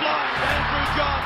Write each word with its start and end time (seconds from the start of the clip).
Blind, 0.00 0.36
Andrew 0.48 0.86
John. 0.96 1.20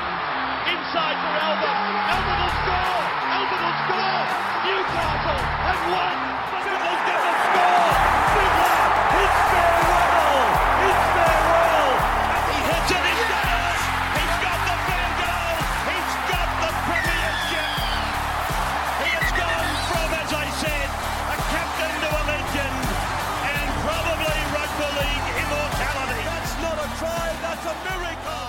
Inside 0.67 1.17
for 1.23 1.35
Elba. 1.47 1.73
Elba 2.11 2.33
will 2.43 2.55
score. 2.59 3.03
Elba 3.39 3.57
will 3.63 3.77
score. 3.87 4.23
Newcastle 4.67 5.43
have 5.63 5.83
won. 5.95 6.44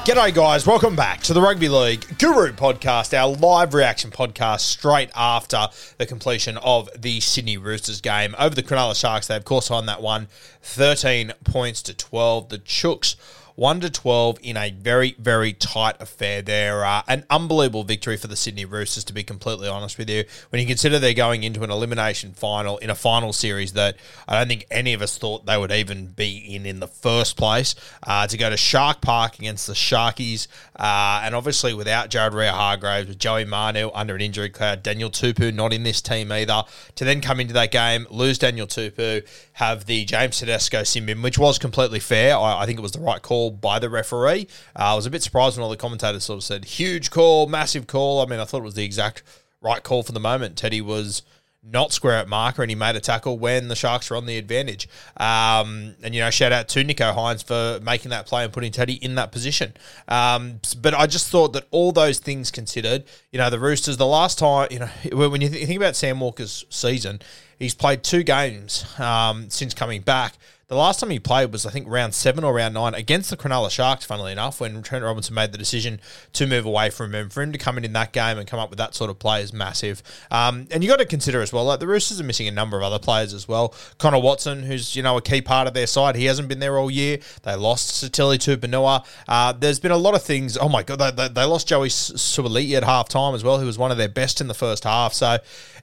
G'day, 0.06 0.36
guys. 0.36 0.68
Welcome 0.68 0.96
back 0.96 1.24
to 1.24 1.34
the 1.34 1.42
Rugby 1.42 1.68
League 1.68 2.20
Guru 2.20 2.52
podcast, 2.52 3.18
our 3.18 3.28
live 3.28 3.74
reaction 3.74 4.12
podcast 4.12 4.60
straight 4.60 5.10
after 5.16 5.66
the 5.98 6.06
completion 6.06 6.58
of 6.58 6.88
the 6.96 7.20
Sydney 7.20 7.58
Roosters 7.58 8.02
game 8.02 8.36
over 8.38 8.54
the 8.54 8.62
Cronulla 8.62 8.96
Sharks. 8.96 9.26
They, 9.26 9.36
of 9.36 9.46
course, 9.46 9.72
won 9.72 9.88
that 9.88 10.04
one 10.04 10.28
13 10.62 11.34
points 11.44 11.82
to 11.82 11.96
12. 11.96 12.50
The 12.50 12.60
Chooks. 12.60 13.16
1 13.56 13.80
to 13.80 13.90
12 13.90 14.40
in 14.44 14.58
a 14.58 14.70
very, 14.70 15.16
very 15.18 15.54
tight 15.54 15.96
affair 16.02 16.42
there. 16.42 16.84
Uh, 16.84 17.02
an 17.08 17.26
unbelievable 17.30 17.84
victory 17.86 18.18
for 18.18 18.28
the 18.28 18.36
Sydney 18.36 18.66
Roosters, 18.66 19.06
to 19.06 19.14
be 19.14 19.24
completely 19.24 19.68
honest 19.68 19.98
with 19.98 20.10
you. 20.10 20.26
When 20.50 20.62
you 20.62 20.68
consider 20.68 21.00
they're 21.00 21.14
going 21.14 21.44
into 21.44 21.64
an 21.64 21.72
elimination 21.72 22.34
final 22.34 22.78
in 22.80 22.90
a 22.90 22.96
final 22.96 23.32
series 23.32 23.74
that 23.74 23.96
I 24.28 24.38
don't 24.38 24.50
think 24.50 24.66
any 24.70 24.94
of 24.94 25.02
us 25.02 25.18
thought 25.18 25.46
they 25.46 25.58
would 25.58 25.72
even 25.72 26.08
be 26.08 26.56
in 26.56 26.66
in 26.66 26.82
the 26.82 26.88
first 26.88 27.38
place, 27.38 27.76
uh, 28.04 28.28
to 28.28 28.38
go 28.38 28.50
to 28.50 28.58
Shark 28.58 29.00
Park 29.00 29.40
against 29.40 29.68
the 29.68 29.74
Sharkies, 29.74 30.48
uh, 30.76 31.22
and 31.24 31.34
obviously 31.34 31.74
without 31.74 32.10
Jared 32.10 32.34
Waerea-Hargreaves, 32.34 33.08
with 33.08 33.20
Joey 33.20 33.46
Manu 33.46 33.90
under 33.94 34.16
an 34.16 34.22
injury 34.22 34.50
cloud, 34.50 34.84
Daniel 34.84 35.10
Tupou 35.10 35.54
not 35.54 35.72
in 35.72 35.84
this 35.84 36.02
team 36.02 36.32
either, 36.32 36.64
to 36.96 37.06
then 37.06 37.22
come 37.22 37.40
into 37.40 37.54
that 37.54 37.72
game, 37.72 38.06
lose 38.10 38.38
Daniel 38.38 38.68
Tupou, 38.68 39.26
have 39.54 39.86
the 39.86 40.04
James 40.04 40.40
Tedesco 40.40 40.84
sim 40.84 41.08
in, 41.08 41.22
which 41.22 41.38
was 41.38 41.58
completely 41.58 42.00
fair. 42.00 42.36
I, 42.36 42.64
I 42.64 42.66
think 42.66 42.78
it 42.78 42.82
was 42.82 42.92
the 42.92 43.00
right 43.00 43.22
call 43.22 43.45
by 43.52 43.80
the 43.80 43.90
referee. 43.90 44.48
Uh, 44.76 44.94
I 44.94 44.96
was 44.96 45.06
a 45.06 45.12
bit 45.12 45.24
surprised 45.24 45.58
when 45.58 45.64
all 45.64 45.70
the 45.70 45.78
commentators 45.78 46.26
sort 46.26 46.38
of 46.38 46.44
said, 46.44 46.66
huge 46.66 47.12
call, 47.12 47.48
massive 47.48 47.88
call. 47.88 48.22
I 48.22 48.26
mean, 48.26 48.40
I 48.40 48.46
thought 48.46 48.60
it 48.60 48.64
was 48.64 48.76
the 48.76 48.86
exact 48.86 49.24
right 49.62 49.82
call 49.84 50.04
for 50.04 50.12
the 50.12 50.20
moment. 50.20 50.58
Teddy 50.58 50.82
was 50.82 51.22
not 51.68 51.92
square 51.92 52.18
at 52.18 52.28
marker 52.28 52.62
and 52.62 52.70
he 52.70 52.76
made 52.76 52.96
a 52.96 53.00
tackle 53.00 53.40
when 53.40 53.68
the 53.68 53.76
Sharks 53.76 54.10
were 54.10 54.18
on 54.18 54.26
the 54.26 54.38
advantage. 54.38 54.88
Um, 55.18 55.96
and, 56.04 56.14
you 56.14 56.22
know, 56.22 56.30
shout 56.30 56.52
out 56.52 56.68
to 56.70 56.84
Nicho 56.84 57.14
Hynes 57.16 57.44
for 57.44 57.84
making 57.84 58.12
that 58.12 58.28
play 58.28 58.44
and 58.44 58.54
putting 58.54 58.72
Teddy 58.72 58.94
in 58.94 59.16
that 59.16 59.32
position. 59.32 59.74
Um, 60.08 60.60
but 60.82 60.94
I 60.94 61.08
just 61.08 61.30
thought 61.30 61.54
that 61.54 61.66
all 61.72 61.92
those 61.92 62.20
things 62.20 62.52
considered, 62.52 63.04
you 63.32 63.40
know, 63.40 63.50
the 63.50 63.60
Roosters, 63.60 63.98
the 63.98 64.06
last 64.06 64.38
time, 64.38 64.68
you 64.70 64.80
know, 64.80 64.90
when 65.30 65.42
you 65.42 65.50
think 65.50 65.78
about 65.78 65.96
Sam 65.96 66.20
Walker's 66.20 66.66
season, 66.70 67.20
he's 67.58 67.74
played 67.74 68.04
two 68.04 68.24
games 68.24 68.86
um, 69.00 69.50
since 69.50 69.74
coming 69.74 70.02
back. 70.02 70.38
The 70.68 70.76
last 70.76 71.00
time 71.00 71.12
he 71.12 71.20
played 71.20 71.52
was, 71.52 71.64
I 71.68 71.70
think, 71.70 71.88
round 71.88 72.16
seven 72.16 72.44
or 72.44 72.52
round 72.52 72.74
nine 72.74 72.96
against 72.96 73.30
the 73.30 73.38
Cronulla 73.38 73.70
Sharks, 73.70 74.04
funnily 74.04 74.32
enough, 74.32 74.60
when 74.60 74.82
Trent 74.82 75.04
Robinson 75.04 75.36
made 75.36 75.52
the 75.52 75.60
decision 75.60 76.02
to 76.34 76.48
move 76.48 76.66
away 76.66 76.90
from 76.90 77.14
him. 77.14 77.30
For 77.30 77.44
him 77.44 77.52
to 77.52 77.60
come 77.60 77.78
in 77.78 77.86
in 77.86 77.94
that 77.94 78.14
game 78.14 78.40
and 78.40 78.48
come 78.48 78.60
up 78.60 78.72
with 78.72 78.80
that 78.80 78.96
sort 78.96 79.12
of 79.12 79.20
play 79.20 79.44
is 79.44 79.54
massive. 79.54 80.02
Um, 80.32 80.68
and 80.72 80.84
you 80.84 80.90
got 80.90 80.98
to 80.98 81.06
consider 81.06 81.42
as 81.42 81.54
well, 81.54 81.66
like 81.66 81.80
the 81.80 81.88
Roosters 81.88 82.20
are 82.20 82.24
missing 82.24 82.48
a 82.48 82.52
number 82.52 82.78
of 82.78 82.84
other 82.84 82.98
players 82.98 83.32
as 83.32 83.48
well. 83.48 83.76
Connor 84.00 84.20
Watson, 84.20 84.64
who's, 84.64 84.96
you 84.96 85.04
know, 85.04 85.18
a 85.18 85.22
key 85.22 85.40
part 85.40 85.68
of 85.68 85.76
their 85.76 85.86
side, 85.86 86.16
he 86.16 86.26
hasn't 86.26 86.48
been 86.48 86.60
there 86.60 86.80
all 86.80 86.90
year. 86.90 87.20
They 87.44 87.54
lost 87.56 88.04
Sitili 88.04 88.38
Tupouniua. 88.38 89.06
Uh, 89.28 89.54
there's 89.54 89.80
been 89.80 89.92
a 89.92 89.98
lot 89.98 90.16
of 90.16 90.24
things. 90.24 90.58
Oh, 90.58 90.68
my 90.68 90.82
God, 90.82 90.98
they, 90.98 91.12
they, 91.12 91.28
they 91.28 91.44
lost 91.44 91.68
Joey 91.68 91.90
Suaalii 91.90 92.76
at 92.76 92.84
half 92.84 93.08
time 93.08 93.36
as 93.36 93.44
well, 93.44 93.60
who 93.60 93.68
was 93.68 93.78
one 93.78 93.92
of 93.92 93.98
their 93.98 94.10
best 94.10 94.42
in 94.42 94.48
the 94.48 94.56
first 94.56 94.84
half. 94.84 95.14
So 95.14 95.38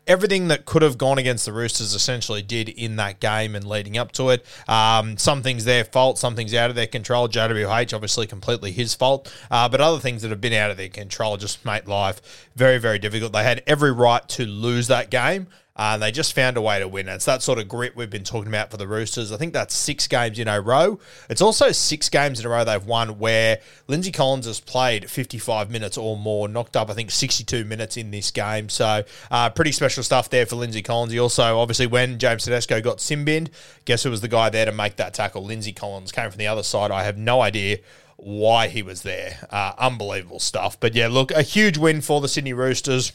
everything 0.06 0.49
that 0.49 0.64
could 0.64 0.82
have 0.82 0.99
gone 0.99 1.19
against 1.19 1.44
the 1.44 1.53
Roosters 1.53 1.94
essentially 1.94 2.43
did 2.43 2.69
in 2.69 2.97
that 2.97 3.20
game 3.20 3.54
and 3.54 3.64
leading 3.64 3.97
up 3.97 4.10
to 4.12 4.31
it. 4.31 4.44
Um, 4.72 5.18
some 5.18 5.42
things 5.42 5.66
their 5.66 5.84
fault, 5.84 6.18
some 6.18 6.34
things 6.34 6.54
out 6.54 6.70
of 6.70 6.76
their 6.76 6.86
control. 6.86 7.28
JWH 7.28 7.92
obviously 7.92 8.26
completely 8.26 8.72
his 8.72 8.94
fault, 8.94 9.30
uh, 9.50 9.68
but 9.68 9.82
other 9.82 9.98
things 9.98 10.22
that 10.22 10.30
have 10.30 10.40
been 10.40 10.54
out 10.54 10.70
of 10.70 10.78
their 10.78 10.88
control 10.88 11.36
just 11.36 11.62
make 11.66 11.86
life 11.86 12.48
very, 12.56 12.78
very 12.78 12.98
difficult. 12.98 13.34
They 13.34 13.44
had 13.44 13.62
every 13.66 13.92
right 13.92 14.26
to 14.30 14.46
lose 14.46 14.86
that 14.86 15.10
game. 15.10 15.48
Uh, 15.74 15.92
and 15.94 16.02
they 16.02 16.12
just 16.12 16.34
found 16.34 16.58
a 16.58 16.60
way 16.60 16.78
to 16.78 16.86
win. 16.86 17.08
It's 17.08 17.24
that 17.24 17.42
sort 17.42 17.58
of 17.58 17.66
grit 17.66 17.96
we've 17.96 18.10
been 18.10 18.24
talking 18.24 18.48
about 18.48 18.70
for 18.70 18.76
the 18.76 18.86
Roosters. 18.86 19.32
I 19.32 19.38
think 19.38 19.54
that's 19.54 19.74
six 19.74 20.06
games 20.06 20.38
in 20.38 20.46
a 20.46 20.60
row. 20.60 20.98
It's 21.30 21.40
also 21.40 21.72
six 21.72 22.10
games 22.10 22.38
in 22.38 22.44
a 22.44 22.48
row 22.50 22.62
they've 22.62 22.84
won 22.84 23.18
where 23.18 23.58
Lindsay 23.88 24.12
Collins 24.12 24.44
has 24.44 24.60
played 24.60 25.10
55 25.10 25.70
minutes 25.70 25.96
or 25.96 26.18
more, 26.18 26.46
knocked 26.46 26.76
up, 26.76 26.90
I 26.90 26.94
think, 26.94 27.10
62 27.10 27.64
minutes 27.64 27.96
in 27.96 28.10
this 28.10 28.30
game. 28.30 28.68
So, 28.68 29.04
uh, 29.30 29.48
pretty 29.50 29.72
special 29.72 30.02
stuff 30.02 30.28
there 30.28 30.44
for 30.44 30.56
Lindsay 30.56 30.82
Collins. 30.82 31.12
He 31.12 31.18
also, 31.18 31.58
obviously, 31.58 31.86
when 31.86 32.18
James 32.18 32.44
Tedesco 32.44 32.82
got 32.82 32.98
Simbin, 32.98 33.48
guess 33.86 34.02
who 34.02 34.10
was 34.10 34.20
the 34.20 34.28
guy 34.28 34.50
there 34.50 34.66
to 34.66 34.72
make 34.72 34.96
that 34.96 35.14
tackle? 35.14 35.42
Lindsay 35.42 35.72
Collins 35.72 36.12
came 36.12 36.30
from 36.30 36.38
the 36.38 36.48
other 36.48 36.62
side. 36.62 36.90
I 36.90 37.04
have 37.04 37.16
no 37.16 37.40
idea 37.40 37.78
why 38.16 38.68
he 38.68 38.82
was 38.82 39.02
there. 39.02 39.48
Uh, 39.50 39.72
unbelievable 39.78 40.38
stuff. 40.38 40.78
But 40.78 40.94
yeah, 40.94 41.08
look, 41.08 41.30
a 41.30 41.42
huge 41.42 41.78
win 41.78 42.02
for 42.02 42.20
the 42.20 42.28
Sydney 42.28 42.52
Roosters. 42.52 43.12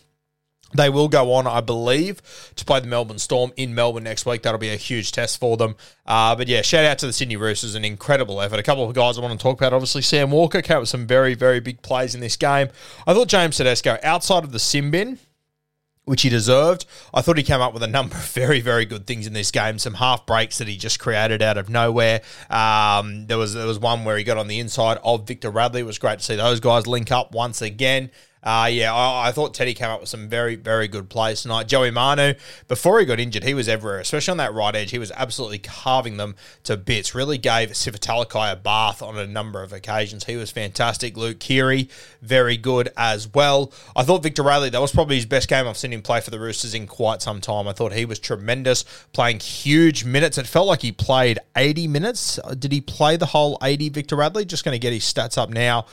They 0.73 0.89
will 0.89 1.07
go 1.07 1.33
on, 1.33 1.47
I 1.47 1.61
believe, 1.61 2.21
to 2.55 2.65
play 2.65 2.81
the 2.81 2.87
Melbourne 2.87 3.19
Storm 3.19 3.53
in 3.55 3.73
Melbourne 3.73 4.03
next 4.03 4.25
week. 4.25 4.41
That'll 4.41 4.59
be 4.59 4.69
a 4.69 4.75
huge 4.75 5.13
test 5.13 5.39
for 5.39 5.55
them. 5.55 5.75
Uh, 6.05 6.35
but 6.35 6.49
yeah, 6.49 6.61
shout 6.61 6.83
out 6.83 6.97
to 6.99 7.07
the 7.07 7.13
Sydney 7.13 7.37
Roosters, 7.37 7.73
an 7.73 7.85
incredible 7.85 8.41
effort. 8.41 8.59
A 8.59 8.63
couple 8.63 8.83
of 8.83 8.93
guys 8.93 9.17
I 9.17 9.21
want 9.21 9.39
to 9.39 9.41
talk 9.41 9.57
about, 9.57 9.71
obviously, 9.71 10.01
Sam 10.01 10.29
Walker 10.29 10.61
came 10.61 10.77
up 10.77 10.81
with 10.81 10.89
some 10.89 11.07
very, 11.07 11.35
very 11.35 11.61
big 11.61 11.81
plays 11.81 12.13
in 12.13 12.19
this 12.21 12.35
game. 12.35 12.67
I 13.05 13.13
thought 13.13 13.29
James 13.29 13.55
Tedesco, 13.55 13.97
outside 14.03 14.43
of 14.43 14.51
the 14.51 14.59
sin 14.59 14.91
bin, 14.91 15.19
which 16.07 16.21
he 16.21 16.29
deserved. 16.29 16.85
I 17.13 17.21
thought 17.21 17.37
he 17.37 17.43
came 17.43 17.59
up 17.59 17.73
with 17.73 17.83
a 17.83 17.87
number 17.87 18.15
of 18.15 18.25
very, 18.31 18.61
very 18.61 18.85
good 18.85 19.05
things 19.05 19.27
in 19.27 19.33
this 19.33 19.51
game. 19.51 19.77
Some 19.77 19.95
half 19.95 20.25
breaks 20.25 20.57
that 20.57 20.67
he 20.67 20.77
just 20.77 20.99
created 20.99 21.41
out 21.41 21.57
of 21.57 21.69
nowhere. 21.69 22.21
Um, 22.49 23.27
there 23.27 23.37
was 23.37 23.53
there 23.53 23.67
was 23.67 23.77
one 23.77 24.05
where 24.05 24.17
he 24.17 24.23
got 24.23 24.37
on 24.37 24.47
the 24.47 24.59
inside 24.59 24.99
of 25.03 25.27
Victor 25.27 25.49
Radley. 25.49 25.81
It 25.81 25.85
was 25.85 25.97
great 25.97 26.19
to 26.19 26.25
see 26.25 26.37
those 26.37 26.61
guys 26.61 26.87
link 26.87 27.11
up 27.11 27.33
once 27.33 27.61
again. 27.61 28.09
Uh, 28.43 28.69
yeah, 28.71 28.93
I, 28.93 29.27
I, 29.27 29.31
thought 29.31 29.53
Teddy 29.53 29.73
came 29.73 29.89
up 29.89 29.99
with 29.99 30.09
some 30.09 30.29
very, 30.29 30.55
very 30.55 30.87
good 30.87 31.09
plays 31.09 31.41
tonight. 31.41 31.67
Joey 31.67 31.89
Manu, 31.89 32.35
before 32.67 32.99
he 32.99 33.05
got 33.05 33.19
injured, 33.19 33.43
he 33.43 33.55
was 33.55 33.67
everywhere, 33.67 33.99
especially 33.99 34.31
on 34.31 34.37
that 34.37 34.53
right 34.53 34.75
edge. 34.75 34.91
He 34.91 34.99
was 34.99 35.11
absolutely 35.15 35.57
carving 35.57 36.17
them 36.17 36.35
to 36.63 36.77
bits. 36.77 37.15
Really 37.15 37.39
gave 37.39 37.71
Sifa 37.71 37.97
Talakai 37.97 38.53
a 38.53 38.55
bath 38.55 39.01
on 39.01 39.17
a 39.17 39.25
number 39.25 39.63
of 39.63 39.73
occasions. 39.73 40.25
He 40.25 40.35
was 40.35 40.51
fantastic. 40.51 41.17
Luke 41.17 41.39
Keary, 41.39 41.89
very 42.21 42.57
good 42.57 42.89
as 42.95 43.27
well. 43.33 43.73
I 43.95 44.03
thought 44.03 44.21
Victor 44.21 44.43
Radley, 44.43 44.69
that 44.69 44.81
was 44.81 44.91
probably 44.91 45.15
his 45.15 45.25
best 45.25 45.49
game 45.49 45.67
I've 45.67 45.77
seen 45.77 45.91
him 45.91 46.03
play 46.03 46.21
for 46.21 46.29
the 46.29 46.39
Roosters 46.39 46.75
in 46.75 46.85
quite 46.85 47.23
some 47.23 47.41
time. 47.41 47.67
I 47.67 47.73
thought 47.73 47.93
he 47.93 48.05
was 48.05 48.19
tremendous, 48.19 48.83
playing 49.13 49.39
huge 49.39 50.05
minutes. 50.05 50.37
It 50.37 50.45
felt 50.45 50.67
like 50.67 50.83
he 50.83 50.91
played 50.91 51.39
80 51.55 51.87
minutes. 51.87 52.39
Did 52.57 52.71
he 52.71 52.81
play 52.81 53.17
the 53.17 53.25
whole 53.25 53.57
80, 53.63 53.89
Victor 53.89 54.15
Radley? 54.15 54.45
Just 54.45 54.63
going 54.63 54.75
to 54.75 54.79
get 54.79 54.93
his 54.93 55.03
stats 55.03 55.37
up 55.39 55.49
now 55.49 55.85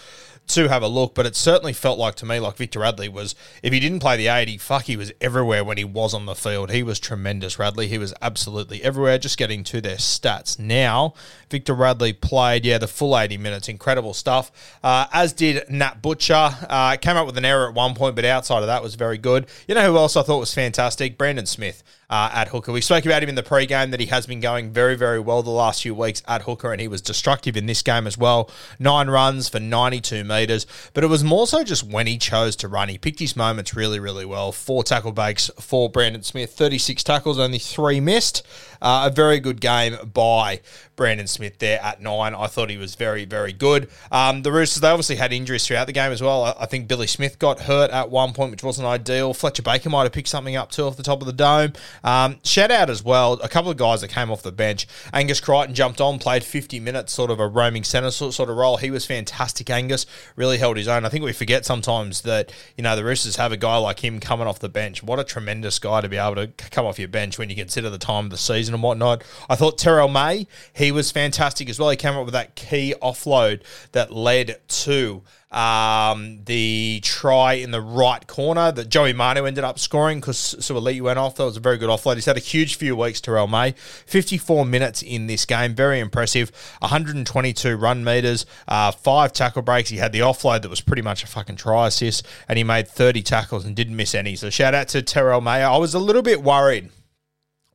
to 0.46 0.68
have 0.68 0.82
a 0.82 0.88
look, 0.88 1.14
but 1.14 1.26
it 1.26 1.36
certainly 1.36 1.72
felt 1.72 1.98
like 1.98 2.14
to 2.16 2.26
me 2.26 2.38
like 2.38 2.56
Victor 2.56 2.80
Radley 2.80 3.08
was, 3.08 3.34
if 3.62 3.72
he 3.72 3.80
didn't 3.80 4.00
play 4.00 4.16
the 4.16 4.28
80, 4.28 4.58
fuck, 4.58 4.84
he 4.84 4.96
was 4.96 5.12
everywhere 5.20 5.64
when 5.64 5.78
he 5.78 5.84
was 5.84 6.12
on 6.12 6.26
the 6.26 6.34
field. 6.34 6.70
He 6.70 6.82
was 6.82 6.98
tremendous, 6.98 7.58
Radley. 7.58 7.88
He 7.88 7.98
was 7.98 8.12
absolutely 8.20 8.82
everywhere. 8.82 9.18
Just 9.18 9.38
getting 9.38 9.64
to 9.64 9.80
their 9.80 9.96
stats 9.96 10.58
now. 10.58 11.14
Victor 11.50 11.74
Radley 11.74 12.12
played, 12.12 12.64
yeah, 12.64 12.78
the 12.78 12.86
full 12.86 13.18
80 13.18 13.38
minutes. 13.38 13.68
Incredible 13.68 14.14
stuff. 14.14 14.52
Uh, 14.82 15.06
as 15.12 15.32
did 15.32 15.68
Nat 15.70 16.02
Butcher. 16.02 16.50
Uh, 16.68 16.96
came 16.96 17.16
up 17.16 17.26
with 17.26 17.38
an 17.38 17.44
error 17.44 17.68
at 17.68 17.74
one 17.74 17.94
point, 17.94 18.16
but 18.16 18.24
outside 18.24 18.60
of 18.60 18.66
that 18.66 18.82
was 18.82 18.94
very 18.94 19.18
good. 19.18 19.46
You 19.66 19.74
know 19.74 19.90
who 19.90 19.96
else 19.96 20.16
I 20.16 20.22
thought 20.22 20.40
was 20.40 20.54
fantastic? 20.54 21.16
Brandon 21.16 21.46
Smith. 21.46 21.82
Uh, 22.10 22.30
at 22.32 22.48
hooker. 22.48 22.72
We 22.72 22.80
spoke 22.80 23.06
about 23.06 23.22
him 23.22 23.28
in 23.28 23.34
the 23.34 23.42
pre-game 23.42 23.90
that 23.90 24.00
he 24.00 24.06
has 24.06 24.26
been 24.26 24.40
going 24.40 24.70
very, 24.70 24.96
very 24.96 25.20
well 25.20 25.42
the 25.42 25.50
last 25.50 25.82
few 25.82 25.94
weeks 25.94 26.22
at 26.26 26.42
hooker, 26.42 26.72
and 26.72 26.80
he 26.80 26.88
was 26.88 27.00
destructive 27.00 27.56
in 27.56 27.66
this 27.66 27.82
game 27.82 28.06
as 28.06 28.18
well. 28.18 28.50
Nine 28.78 29.08
runs 29.08 29.48
for 29.48 29.60
92 29.60 30.24
metres, 30.24 30.66
but 30.92 31.04
it 31.04 31.08
was 31.08 31.24
more 31.24 31.46
so 31.46 31.64
just 31.64 31.84
when 31.84 32.06
he 32.06 32.18
chose 32.18 32.56
to 32.56 32.68
run. 32.68 32.88
He 32.88 32.98
picked 32.98 33.20
his 33.20 33.36
moments 33.36 33.74
really, 33.74 33.98
really 33.98 34.24
well. 34.24 34.52
Four 34.52 34.84
tackle 34.84 35.12
breaks 35.12 35.50
for 35.58 35.88
Brandon 35.90 36.22
Smith, 36.22 36.52
36 36.52 37.02
tackles, 37.02 37.38
only 37.38 37.58
three 37.58 38.00
missed. 38.00 38.46
Uh, 38.82 39.08
a 39.10 39.14
very 39.14 39.40
good 39.40 39.62
game 39.62 39.96
by 40.12 40.60
Brandon 40.94 41.26
Smith 41.26 41.58
there 41.58 41.80
at 41.82 42.02
nine. 42.02 42.34
I 42.34 42.46
thought 42.48 42.68
he 42.68 42.76
was 42.76 42.94
very, 42.96 43.24
very 43.24 43.52
good. 43.52 43.88
Um, 44.12 44.42
the 44.42 44.52
Roosters, 44.52 44.82
they 44.82 44.88
obviously 44.88 45.16
had 45.16 45.32
injuries 45.32 45.66
throughout 45.66 45.86
the 45.86 45.92
game 45.92 46.12
as 46.12 46.20
well. 46.20 46.44
I, 46.44 46.54
I 46.60 46.66
think 46.66 46.86
Billy 46.86 47.06
Smith 47.06 47.38
got 47.38 47.60
hurt 47.60 47.90
at 47.90 48.10
one 48.10 48.34
point, 48.34 48.50
which 48.50 48.62
wasn't 48.62 48.86
ideal. 48.86 49.32
Fletcher 49.32 49.62
Baker 49.62 49.88
might 49.88 50.02
have 50.02 50.12
picked 50.12 50.28
something 50.28 50.54
up 50.54 50.70
too 50.70 50.84
off 50.84 50.96
the 50.98 51.02
top 51.02 51.20
of 51.20 51.26
the 51.26 51.32
dome. 51.32 51.72
Um, 52.02 52.38
shout 52.44 52.70
out 52.70 52.90
as 52.90 53.02
well, 53.04 53.34
a 53.34 53.48
couple 53.48 53.70
of 53.70 53.76
guys 53.76 54.00
that 54.00 54.08
came 54.08 54.30
off 54.30 54.42
the 54.42 54.52
bench. 54.52 54.86
Angus 55.12 55.40
Crichton 55.40 55.74
jumped 55.74 56.00
on, 56.00 56.18
played 56.18 56.44
50 56.44 56.80
minutes, 56.80 57.12
sort 57.12 57.30
of 57.30 57.40
a 57.40 57.46
roaming 57.46 57.84
centre 57.84 58.10
sort, 58.10 58.34
sort 58.34 58.50
of 58.50 58.56
role. 58.56 58.76
He 58.76 58.90
was 58.90 59.06
fantastic, 59.06 59.70
Angus. 59.70 60.06
Really 60.36 60.58
held 60.58 60.76
his 60.76 60.88
own. 60.88 61.04
I 61.04 61.08
think 61.08 61.24
we 61.24 61.32
forget 61.32 61.64
sometimes 61.64 62.22
that, 62.22 62.52
you 62.76 62.82
know, 62.82 62.96
the 62.96 63.04
Roosters 63.04 63.36
have 63.36 63.52
a 63.52 63.56
guy 63.56 63.76
like 63.76 64.00
him 64.00 64.20
coming 64.20 64.46
off 64.46 64.58
the 64.58 64.68
bench. 64.68 65.02
What 65.02 65.18
a 65.18 65.24
tremendous 65.24 65.78
guy 65.78 66.00
to 66.00 66.08
be 66.08 66.16
able 66.16 66.36
to 66.36 66.48
come 66.48 66.86
off 66.86 66.98
your 66.98 67.08
bench 67.08 67.38
when 67.38 67.50
you 67.50 67.56
consider 67.56 67.90
the 67.90 67.98
time 67.98 68.26
of 68.26 68.30
the 68.30 68.38
season 68.38 68.74
and 68.74 68.82
whatnot. 68.82 69.22
I 69.48 69.56
thought 69.56 69.78
Terrell 69.78 70.08
May, 70.08 70.46
he 70.74 70.92
was 70.92 71.10
fantastic 71.10 71.68
as 71.68 71.78
well. 71.78 71.90
He 71.90 71.96
came 71.96 72.14
up 72.14 72.24
with 72.24 72.34
that 72.34 72.54
key 72.54 72.94
offload 73.02 73.62
that 73.92 74.12
led 74.12 74.60
to 74.68 75.22
um, 75.54 76.40
the 76.46 77.00
try 77.04 77.54
in 77.54 77.70
the 77.70 77.80
right 77.80 78.26
corner 78.26 78.72
that 78.72 78.88
Joey 78.88 79.12
Manu 79.12 79.44
ended 79.44 79.62
up 79.62 79.78
scoring 79.78 80.18
because 80.18 80.56
Suaalii 80.58 81.00
went 81.00 81.18
off. 81.18 81.36
That 81.36 81.44
was 81.44 81.56
a 81.56 81.60
very 81.60 81.78
good 81.78 81.83
offload. 81.88 82.16
He's 82.16 82.26
had 82.26 82.36
a 82.36 82.40
huge 82.40 82.76
few 82.76 82.96
weeks, 82.96 83.20
Terrell 83.20 83.46
May. 83.46 83.72
54 83.72 84.64
minutes 84.64 85.02
in 85.02 85.26
this 85.26 85.44
game. 85.44 85.74
Very 85.74 86.00
impressive. 86.00 86.50
122 86.80 87.76
run 87.76 88.04
meters, 88.04 88.46
uh, 88.68 88.90
five 88.92 89.32
tackle 89.32 89.62
breaks. 89.62 89.90
He 89.90 89.96
had 89.98 90.12
the 90.12 90.20
offload 90.20 90.62
that 90.62 90.68
was 90.68 90.80
pretty 90.80 91.02
much 91.02 91.22
a 91.22 91.26
fucking 91.26 91.56
try 91.56 91.86
assist, 91.86 92.26
and 92.48 92.56
he 92.58 92.64
made 92.64 92.88
30 92.88 93.22
tackles 93.22 93.64
and 93.64 93.74
didn't 93.74 93.96
miss 93.96 94.14
any. 94.14 94.36
So 94.36 94.50
shout 94.50 94.74
out 94.74 94.88
to 94.88 95.02
Terrell 95.02 95.40
May. 95.40 95.62
I 95.62 95.76
was 95.76 95.94
a 95.94 95.98
little 95.98 96.22
bit 96.22 96.42
worried 96.42 96.90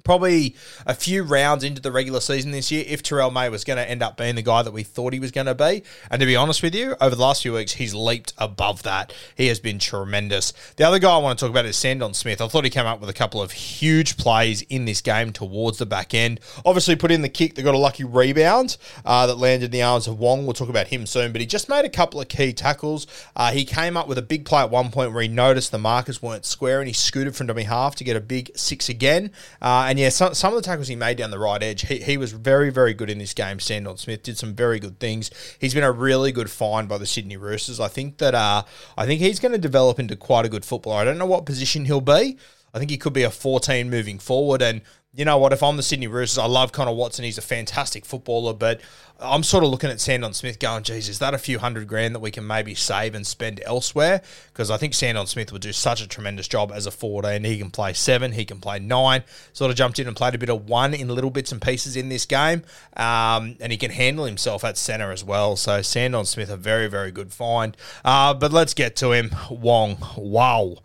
probably 0.10 0.56
a 0.88 0.96
few 0.96 1.22
rounds 1.22 1.64
into 1.64 1.80
the 1.80 1.92
regular 1.92 2.20
season 2.20 2.50
this 2.50 2.72
year 2.72 2.84
if 2.88 3.04
Terrell 3.04 3.30
May 3.30 3.48
was 3.48 3.64
going 3.64 3.78
to 3.78 3.88
end 3.88 4.02
up 4.02 4.18
being 4.18 4.34
the 4.34 4.42
guy 4.42 4.64
that 4.64 4.72
we 4.72 4.82
thought 4.82 5.14
he 5.14 5.20
was 5.20 5.30
going 5.30 5.46
to 5.46 5.54
be. 5.54 5.84
And 6.10 6.20
to 6.20 6.26
be 6.26 6.36
honest 6.36 6.64
with 6.64 6.74
you, 6.74 6.96
over 7.00 7.16
the 7.16 7.22
last 7.22 7.44
few 7.44 7.54
weeks, 7.54 7.74
he's 7.74 7.94
leaped 7.94 8.34
above 8.40 8.82
that. 8.82 9.14
He 9.36 9.46
has 9.50 9.60
been 9.60 9.78
tremendous. 9.78 10.52
The 10.78 10.84
other 10.84 10.98
guy 10.98 11.14
I 11.14 11.20
want 11.20 11.38
to 11.38 11.46
talk 11.46 11.52
about 11.52 11.68
is 11.68 11.78
Sandon 11.78 12.16
Smith. 12.16 12.42
I 12.42 12.48
thought 12.48 12.64
he 12.64 12.72
came 12.72 12.88
up 12.88 13.00
with 13.00 13.10
a 13.12 13.14
couple 13.14 13.40
of 13.40 13.52
huge 13.52 14.18
plays 14.18 14.64
in 14.64 14.86
this 14.86 15.00
game 15.00 15.32
towards 15.32 15.78
the 15.78 15.86
back 15.86 16.16
end. 16.16 16.40
Obviously, 16.66 16.96
put 16.96 17.12
in 17.12 17.22
the 17.22 17.30
kick 17.30 17.54
that 17.54 17.62
got 17.62 17.76
a 17.76 17.78
lucky 17.78 18.04
rebound 18.04 18.78
uh, 19.06 19.28
that 19.28 19.36
landed 19.36 19.66
in 19.66 19.72
the 19.72 19.84
arms 19.84 20.08
of 20.08 20.18
Wong. 20.18 20.46
We'll 20.46 20.54
talk 20.54 20.70
about 20.70 20.88
him 20.88 21.06
soon, 21.06 21.32
but 21.34 21.40
he 21.40 21.46
just 21.46 21.70
made 21.70 21.86
a 21.86 21.90
couple 21.90 22.20
of 22.20 22.30
key 22.30 22.52
tackles. 22.52 23.06
Uh, 23.36 23.52
he 23.52 23.64
came 23.64 23.96
up 23.96 24.08
with 24.08 24.18
a 24.18 24.24
big 24.24 24.44
play 24.44 24.62
at 24.62 24.72
one 24.72 24.90
point 24.90 25.14
where 25.14 25.22
he 25.22 25.28
noticed 25.28 25.72
the 25.72 25.78
markers 25.78 26.20
weren't 26.20 26.46
square 26.46 26.80
and 26.80 26.88
he 26.88 26.94
scooted 26.94 27.36
from 27.36 27.46
dummy 27.46 27.62
half 27.62 27.94
to 27.98 28.04
get 28.04 28.16
a 28.16 28.22
big 28.22 28.50
six 28.58 28.90
again. 28.90 29.30
Uh, 29.62 29.86
and 29.88 29.99
yeah, 30.00 30.10
some, 30.10 30.34
some 30.34 30.54
of 30.54 30.58
the 30.58 30.62
tackles 30.62 30.88
he 30.88 30.96
made 30.96 31.18
down 31.18 31.32
the 31.32 31.40
right 31.40 31.62
edge, 31.62 31.88
he, 31.88 31.98
he 31.98 32.18
was 32.18 32.32
very, 32.32 32.70
very 32.70 32.94
good 32.94 33.10
in 33.10 33.18
this 33.18 33.34
game. 33.34 33.60
Sandon 33.60 33.98
Smith 33.98 34.24
did 34.24 34.38
some 34.38 34.54
very 34.54 34.80
good 34.80 35.00
things. 35.00 35.30
He's 35.60 35.74
been 35.74 35.84
a 35.84 35.92
really 35.92 36.32
good 36.32 36.50
find 36.50 36.88
by 36.88 36.98
the 36.98 37.06
Sydney 37.06 37.38
Roosters. 37.38 37.80
I 37.80 37.88
think 37.88 38.18
that 38.18 38.34
uh, 38.34 38.64
I 38.98 39.06
think 39.06 39.20
he's 39.20 39.40
going 39.40 39.52
to 39.52 39.58
develop 39.58 40.00
into 40.00 40.16
quite 40.16 40.46
a 40.46 40.50
good 40.50 40.66
footballer. 40.66 41.02
I 41.02 41.04
don't 41.04 41.18
know 41.18 41.26
what 41.26 41.46
position 41.46 41.86
he'll 41.86 42.02
be. 42.02 42.38
I 42.74 42.78
think 42.78 42.92
he 42.92 42.98
could 42.98 43.14
be 43.14 43.24
a 43.24 43.32
14 43.32 43.90
moving 43.90 44.20
forward. 44.20 44.62
And 44.62 44.82
you 45.12 45.26
know 45.26 45.40
what? 45.40 45.54
If 45.54 45.64
I'm 45.64 45.76
the 45.76 45.84
Sydney 45.84 46.06
Roosters, 46.06 46.38
I 46.38 46.46
love 46.46 46.72
Connor 46.72 46.94
Watson. 46.94 47.26
He's 47.26 47.40
a 47.40 47.42
fantastic 47.42 48.06
footballer, 48.06 48.54
but 48.54 48.80
I'm 49.20 49.42
sort 49.42 49.64
of 49.64 49.72
looking 49.72 49.90
at 49.90 50.00
Sandon 50.00 50.34
Smith 50.34 50.60
going, 50.60 50.84
geez, 50.84 51.10
is 51.10 51.18
that 51.18 51.34
a 51.34 51.40
few 51.40 51.58
hundred 51.58 51.88
grand 51.88 52.14
that 52.14 52.20
we 52.20 52.30
can 52.30 52.46
maybe 52.46 52.76
save 52.76 53.16
and 53.16 53.26
spend 53.26 53.60
elsewhere? 53.66 54.22
Because 54.54 54.70
I 54.70 54.78
think 54.78 54.94
Sandon 54.94 55.26
Smith 55.26 55.52
would 55.52 55.64
do 55.64 55.74
such 55.74 56.00
a 56.00 56.08
tremendous 56.08 56.48
job 56.48 56.72
as 56.72 56.86
a 56.86 56.92
14. 56.92 57.44
He 57.44 57.58
can 57.58 57.72
play 57.72 57.94
seven, 57.94 58.34
he 58.34 58.46
can 58.46 58.60
play 58.60 58.78
nine. 58.78 59.24
Sort 59.52 59.72
of 59.72 59.78
jumped 59.78 59.98
in 59.98 60.08
and 60.08 60.16
played 60.16 60.36
a 60.36 60.38
bit 60.38 60.50
of 60.50 60.70
one 60.70 60.94
in 60.94 61.08
little 61.08 61.32
bits 61.32 61.52
and 61.52 61.60
pieces 61.60 61.96
in 61.96 62.10
this 62.10 62.28
game. 62.28 62.64
Um, 62.96 63.58
and 63.60 63.72
he 63.72 63.80
can 63.80 63.90
handle 63.90 64.26
himself 64.26 64.64
at 64.64 64.78
centre 64.78 65.12
as 65.12 65.24
well. 65.24 65.56
So 65.56 65.82
Sandon 65.82 66.26
Smith, 66.26 66.52
a 66.52 66.58
very, 66.58 66.88
very 66.88 67.12
good 67.12 67.34
find. 67.34 67.76
Uh, 68.06 68.36
but 68.36 68.54
let's 68.54 68.76
get 68.76 68.96
to 68.98 69.14
him. 69.14 69.32
Wong. 69.50 69.98
Wow. 70.16 70.78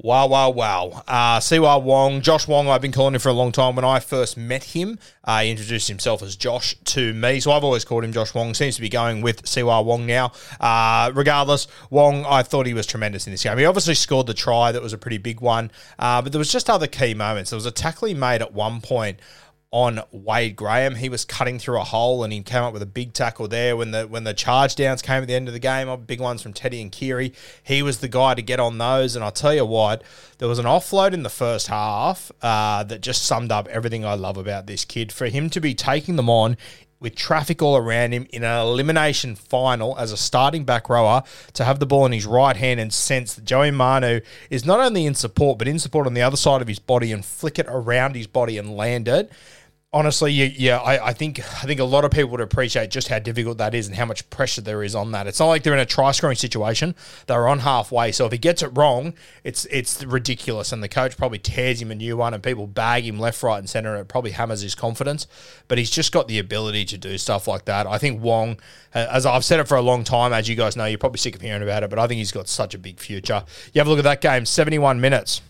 Wow, 0.00 0.28
wow, 0.28 0.50
wow. 0.50 1.02
Uh, 1.08 1.40
Siua 1.40 1.82
Wong, 1.82 2.20
Josh 2.20 2.46
Wong, 2.46 2.68
I've 2.68 2.80
been 2.80 2.92
calling 2.92 3.16
him 3.16 3.20
for 3.20 3.30
a 3.30 3.32
long 3.32 3.50
time. 3.50 3.74
When 3.74 3.84
I 3.84 3.98
first 3.98 4.36
met 4.36 4.62
him, 4.62 4.96
uh, 5.24 5.40
he 5.40 5.50
introduced 5.50 5.88
himself 5.88 6.22
as 6.22 6.36
Josh 6.36 6.76
to 6.84 7.12
me. 7.12 7.40
So 7.40 7.50
I've 7.50 7.64
always 7.64 7.84
called 7.84 8.04
him 8.04 8.12
Josh 8.12 8.32
Wong. 8.32 8.54
Seems 8.54 8.76
to 8.76 8.80
be 8.80 8.88
going 8.88 9.22
with 9.22 9.42
Siua 9.42 9.84
Wong 9.84 10.06
now. 10.06 10.30
Uh, 10.60 11.10
regardless, 11.14 11.66
Wong, 11.90 12.24
I 12.26 12.44
thought 12.44 12.66
he 12.66 12.74
was 12.74 12.86
tremendous 12.86 13.26
in 13.26 13.32
this 13.32 13.42
game. 13.42 13.58
He 13.58 13.64
obviously 13.64 13.96
scored 13.96 14.28
the 14.28 14.34
try. 14.34 14.70
That 14.70 14.82
was 14.82 14.92
a 14.92 14.98
pretty 14.98 15.18
big 15.18 15.40
one. 15.40 15.72
Uh, 15.98 16.22
but 16.22 16.30
there 16.30 16.38
was 16.38 16.52
just 16.52 16.70
other 16.70 16.86
key 16.86 17.14
moments. 17.14 17.50
There 17.50 17.56
was 17.56 17.66
a 17.66 17.72
tackle 17.72 18.06
he 18.06 18.14
made 18.14 18.40
at 18.40 18.52
one 18.52 18.80
point 18.80 19.18
on 19.70 20.00
Wade 20.12 20.56
Graham. 20.56 20.94
He 20.94 21.08
was 21.08 21.24
cutting 21.24 21.58
through 21.58 21.78
a 21.78 21.84
hole 21.84 22.24
and 22.24 22.32
he 22.32 22.42
came 22.42 22.62
up 22.62 22.72
with 22.72 22.82
a 22.82 22.86
big 22.86 23.12
tackle 23.12 23.48
there 23.48 23.76
when 23.76 23.90
the 23.90 24.06
when 24.06 24.24
the 24.24 24.32
charge 24.32 24.76
downs 24.76 25.02
came 25.02 25.22
at 25.22 25.28
the 25.28 25.34
end 25.34 25.48
of 25.48 25.54
the 25.54 25.60
game. 25.60 25.94
Big 26.06 26.20
ones 26.20 26.42
from 26.42 26.52
Teddy 26.52 26.80
and 26.80 26.90
Keary. 26.90 27.34
He 27.62 27.82
was 27.82 27.98
the 27.98 28.08
guy 28.08 28.34
to 28.34 28.42
get 28.42 28.60
on 28.60 28.78
those. 28.78 29.14
And 29.14 29.24
I'll 29.24 29.30
tell 29.30 29.54
you 29.54 29.66
what, 29.66 30.02
there 30.38 30.48
was 30.48 30.58
an 30.58 30.64
offload 30.64 31.12
in 31.12 31.22
the 31.22 31.30
first 31.30 31.66
half 31.66 32.32
uh, 32.40 32.84
that 32.84 33.02
just 33.02 33.24
summed 33.24 33.52
up 33.52 33.68
everything 33.68 34.04
I 34.04 34.14
love 34.14 34.38
about 34.38 34.66
this 34.66 34.84
kid. 34.84 35.12
For 35.12 35.26
him 35.26 35.50
to 35.50 35.60
be 35.60 35.74
taking 35.74 36.16
them 36.16 36.30
on 36.30 36.56
with 37.00 37.14
traffic 37.14 37.62
all 37.62 37.76
around 37.76 38.12
him 38.12 38.26
in 38.30 38.42
an 38.42 38.60
elimination 38.60 39.36
final 39.36 39.96
as 39.98 40.10
a 40.10 40.16
starting 40.16 40.64
back 40.64 40.88
rower 40.88 41.22
to 41.52 41.64
have 41.64 41.78
the 41.78 41.86
ball 41.86 42.06
in 42.06 42.12
his 42.12 42.26
right 42.26 42.56
hand 42.56 42.80
and 42.80 42.92
sense 42.92 43.34
that 43.34 43.44
Joey 43.44 43.70
Manu 43.70 44.20
is 44.50 44.66
not 44.66 44.80
only 44.80 45.06
in 45.06 45.14
support 45.14 45.58
but 45.58 45.68
in 45.68 45.78
support 45.78 46.06
on 46.06 46.14
the 46.14 46.22
other 46.22 46.36
side 46.36 46.60
of 46.60 46.68
his 46.68 46.80
body 46.80 47.12
and 47.12 47.24
flick 47.24 47.58
it 47.58 47.66
around 47.68 48.16
his 48.16 48.26
body 48.26 48.58
and 48.58 48.76
land 48.76 49.06
it 49.06 49.30
honestly, 49.92 50.32
yeah, 50.32 50.78
I, 50.78 51.08
I, 51.08 51.12
think 51.12 51.40
I 51.40 51.66
think 51.66 51.80
a 51.80 51.84
lot 51.84 52.04
of 52.04 52.10
people 52.10 52.30
would 52.30 52.40
appreciate 52.40 52.90
just 52.90 53.08
how 53.08 53.18
difficult 53.18 53.58
that 53.58 53.74
is 53.74 53.86
and 53.86 53.96
how 53.96 54.04
much 54.04 54.28
pressure 54.30 54.60
there 54.60 54.82
is 54.82 54.94
on 54.94 55.12
that. 55.12 55.26
It's 55.26 55.40
not 55.40 55.46
like 55.46 55.62
they're 55.62 55.72
in 55.72 55.78
a 55.78 55.86
try 55.86 56.12
scoring 56.12 56.36
situation; 56.36 56.94
they're 57.26 57.48
on 57.48 57.60
halfway. 57.60 58.12
So 58.12 58.26
if 58.26 58.32
he 58.32 58.38
gets 58.38 58.62
it 58.62 58.68
wrong, 58.74 59.14
it's 59.44 59.64
it's 59.66 60.04
ridiculous, 60.04 60.72
and 60.72 60.82
the 60.82 60.88
coach 60.88 61.16
probably 61.16 61.38
tears 61.38 61.80
him 61.80 61.90
a 61.90 61.94
new 61.94 62.16
one, 62.16 62.34
and 62.34 62.42
people 62.42 62.66
bag 62.66 63.04
him 63.04 63.18
left, 63.18 63.42
right, 63.42 63.58
and 63.58 63.68
center, 63.68 63.92
and 63.92 64.02
it 64.02 64.08
probably 64.08 64.32
hammers 64.32 64.60
his 64.60 64.74
confidence. 64.74 65.26
But 65.68 65.78
he's 65.78 65.90
just 65.90 66.12
got 66.12 66.28
the 66.28 66.38
ability 66.38 66.84
to 66.86 66.98
do 66.98 67.16
stuff 67.18 67.48
like 67.48 67.64
that. 67.64 67.86
I 67.86 67.98
think 67.98 68.22
Wong, 68.22 68.58
as 68.92 69.24
I've 69.24 69.44
said 69.44 69.60
it 69.60 69.68
for 69.68 69.76
a 69.76 69.82
long 69.82 70.04
time, 70.04 70.32
as 70.32 70.48
you 70.48 70.56
guys 70.56 70.76
know, 70.76 70.84
you're 70.84 70.98
probably 70.98 71.18
sick 71.18 71.34
of 71.34 71.40
hearing 71.40 71.62
about 71.62 71.82
it, 71.82 71.90
but 71.90 71.98
I 71.98 72.06
think 72.06 72.18
he's 72.18 72.32
got 72.32 72.48
such 72.48 72.74
a 72.74 72.78
big 72.78 73.00
future. 73.00 73.44
You 73.72 73.80
have 73.80 73.86
a 73.86 73.90
look 73.90 73.98
at 73.98 74.04
that 74.04 74.20
game, 74.20 74.44
71 74.44 75.00
minutes. 75.00 75.42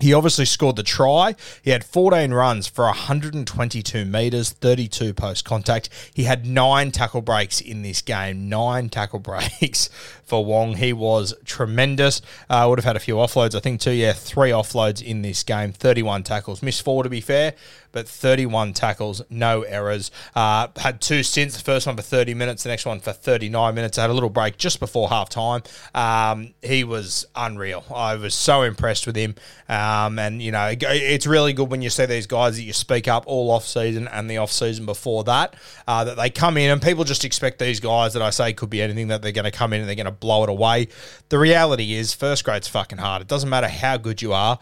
He 0.00 0.14
obviously 0.14 0.44
scored 0.46 0.76
the 0.76 0.82
try. 0.82 1.34
He 1.62 1.70
had 1.70 1.84
14 1.84 2.32
runs 2.32 2.66
for 2.66 2.84
122 2.86 4.04
metres, 4.04 4.50
32 4.50 5.12
post 5.12 5.44
contact. 5.44 5.88
He 6.14 6.24
had 6.24 6.46
nine 6.46 6.90
tackle 6.90 7.20
breaks 7.20 7.60
in 7.60 7.82
this 7.82 8.00
game. 8.00 8.48
Nine 8.48 8.88
tackle 8.88 9.18
breaks 9.20 9.90
for 10.24 10.44
Wong. 10.44 10.76
He 10.76 10.92
was 10.92 11.34
tremendous. 11.44 12.22
Uh, 12.48 12.66
would 12.68 12.78
have 12.78 12.84
had 12.84 12.96
a 12.96 13.00
few 13.00 13.16
offloads, 13.16 13.54
I 13.54 13.60
think, 13.60 13.80
too. 13.80 13.92
Yeah, 13.92 14.12
three 14.12 14.50
offloads 14.50 15.02
in 15.02 15.22
this 15.22 15.42
game, 15.42 15.72
31 15.72 16.22
tackles. 16.22 16.62
Missed 16.62 16.82
four, 16.82 17.02
to 17.02 17.10
be 17.10 17.20
fair, 17.20 17.54
but 17.92 18.08
31 18.08 18.72
tackles, 18.72 19.22
no 19.30 19.62
errors. 19.62 20.10
Uh, 20.34 20.68
had 20.76 21.00
two 21.00 21.22
stints, 21.22 21.56
the 21.56 21.62
first 21.62 21.86
one 21.86 21.96
for 21.96 22.02
30 22.02 22.34
minutes, 22.34 22.62
the 22.62 22.68
next 22.68 22.86
one 22.86 23.00
for 23.00 23.12
39 23.12 23.74
minutes. 23.74 23.98
I 23.98 24.02
had 24.02 24.10
a 24.10 24.14
little 24.14 24.30
break 24.30 24.56
just 24.56 24.80
before 24.80 25.08
half 25.08 25.28
time. 25.28 25.62
Um, 25.94 26.54
he 26.62 26.84
was 26.84 27.26
unreal. 27.34 27.84
I 27.94 28.16
was 28.16 28.34
so 28.34 28.62
impressed 28.62 29.06
with 29.06 29.16
him. 29.16 29.34
Um, 29.68 30.18
and, 30.18 30.42
you 30.42 30.52
know, 30.52 30.74
it's 30.80 31.26
really 31.26 31.52
good 31.52 31.70
when 31.70 31.82
you 31.82 31.90
see 31.90 32.06
these 32.06 32.26
guys 32.26 32.56
that 32.56 32.62
you 32.62 32.72
speak 32.72 33.08
up 33.08 33.24
all 33.26 33.50
off 33.50 33.66
season 33.66 34.08
and 34.08 34.30
the 34.30 34.38
off 34.38 34.50
season 34.50 34.86
before 34.86 35.24
that, 35.24 35.54
uh, 35.86 36.04
that 36.04 36.16
they 36.16 36.30
come 36.30 36.56
in 36.56 36.70
and 36.70 36.82
people 36.82 37.04
just 37.04 37.24
expect 37.24 37.58
these 37.58 37.80
guys 37.80 38.12
that 38.14 38.22
I 38.22 38.30
say 38.30 38.52
could 38.52 38.70
be 38.70 38.82
anything 38.82 39.08
that 39.08 39.22
they're 39.22 39.32
going 39.32 39.44
to 39.44 39.50
come 39.50 39.72
in 39.72 39.80
and 39.80 39.88
they're 39.88 39.96
going 39.96 40.06
to 40.06 40.12
blow 40.12 40.42
it 40.44 40.48
away. 40.48 40.88
The 41.28 41.38
reality 41.38 41.94
is, 41.94 42.12
first 42.12 42.44
grade's 42.44 42.68
fucking 42.68 42.98
hard. 42.98 43.22
It 43.22 43.28
doesn't 43.28 43.48
matter 43.48 43.68
how 43.68 43.96
good 43.96 44.22
you 44.22 44.32
are. 44.32 44.58